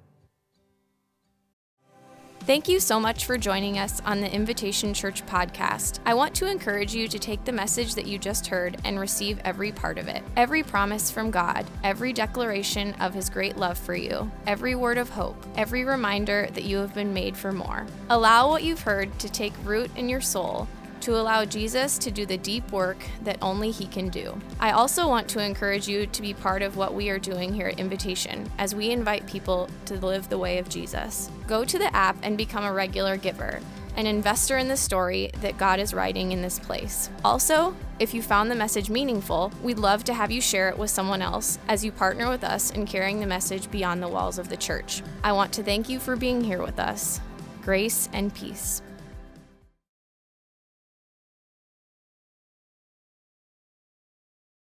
Thank 2.45 2.67
you 2.67 2.79
so 2.79 2.99
much 2.99 3.25
for 3.25 3.37
joining 3.37 3.77
us 3.77 4.01
on 4.03 4.19
the 4.19 4.33
Invitation 4.33 4.95
Church 4.95 5.23
podcast. 5.27 5.99
I 6.07 6.15
want 6.15 6.33
to 6.35 6.49
encourage 6.49 6.93
you 6.93 7.07
to 7.07 7.19
take 7.19 7.45
the 7.45 7.51
message 7.51 7.93
that 7.93 8.07
you 8.07 8.17
just 8.17 8.47
heard 8.47 8.77
and 8.83 8.99
receive 8.99 9.39
every 9.45 9.71
part 9.71 9.99
of 9.99 10.07
it. 10.07 10.23
Every 10.35 10.63
promise 10.63 11.11
from 11.11 11.29
God, 11.29 11.67
every 11.83 12.13
declaration 12.13 12.95
of 12.95 13.13
His 13.13 13.29
great 13.29 13.57
love 13.57 13.77
for 13.77 13.93
you, 13.93 14.31
every 14.47 14.73
word 14.73 14.97
of 14.97 15.07
hope, 15.07 15.37
every 15.55 15.85
reminder 15.85 16.49
that 16.53 16.63
you 16.63 16.77
have 16.77 16.95
been 16.95 17.13
made 17.13 17.37
for 17.37 17.51
more. 17.51 17.85
Allow 18.09 18.49
what 18.49 18.63
you've 18.63 18.81
heard 18.81 19.17
to 19.19 19.29
take 19.29 19.53
root 19.63 19.91
in 19.95 20.09
your 20.09 20.21
soul 20.21 20.67
to 21.01 21.19
allow 21.19 21.45
Jesus 21.45 21.97
to 21.99 22.11
do 22.11 22.25
the 22.25 22.37
deep 22.37 22.71
work 22.71 23.03
that 23.23 23.37
only 23.41 23.71
He 23.71 23.87
can 23.87 24.09
do. 24.09 24.39
I 24.59 24.71
also 24.71 25.07
want 25.07 25.27
to 25.29 25.43
encourage 25.43 25.87
you 25.87 26.05
to 26.07 26.21
be 26.21 26.33
part 26.33 26.61
of 26.61 26.77
what 26.77 26.93
we 26.93 27.09
are 27.09 27.19
doing 27.19 27.53
here 27.53 27.67
at 27.67 27.79
Invitation 27.79 28.49
as 28.57 28.75
we 28.75 28.91
invite 28.91 29.27
people 29.27 29.69
to 29.85 29.95
live 29.95 30.29
the 30.29 30.37
way 30.37 30.57
of 30.57 30.69
Jesus. 30.69 31.29
Go 31.47 31.65
to 31.65 31.77
the 31.77 31.95
app 31.95 32.17
and 32.23 32.37
become 32.37 32.63
a 32.63 32.73
regular 32.73 33.17
giver 33.17 33.59
an 33.97 34.07
investor 34.07 34.57
in 34.57 34.67
the 34.67 34.77
story 34.77 35.29
that 35.41 35.57
God 35.57 35.79
is 35.79 35.93
writing 35.93 36.31
in 36.31 36.41
this 36.41 36.59
place. 36.59 37.09
Also, 37.25 37.75
if 37.99 38.13
you 38.13 38.21
found 38.21 38.49
the 38.49 38.55
message 38.55 38.89
meaningful, 38.89 39.51
we'd 39.61 39.79
love 39.79 40.03
to 40.05 40.13
have 40.13 40.31
you 40.31 40.41
share 40.41 40.69
it 40.69 40.77
with 40.77 40.89
someone 40.89 41.21
else 41.21 41.59
as 41.67 41.83
you 41.83 41.91
partner 41.91 42.29
with 42.29 42.43
us 42.43 42.71
in 42.71 42.85
carrying 42.85 43.19
the 43.19 43.25
message 43.25 43.69
beyond 43.69 44.01
the 44.01 44.07
walls 44.07 44.39
of 44.39 44.49
the 44.49 44.57
church. 44.57 45.01
I 45.23 45.33
want 45.33 45.51
to 45.53 45.63
thank 45.63 45.89
you 45.89 45.99
for 45.99 46.15
being 46.15 46.41
here 46.41 46.61
with 46.61 46.79
us. 46.79 47.19
Grace 47.61 48.09
and 48.13 48.33
peace. 48.33 48.81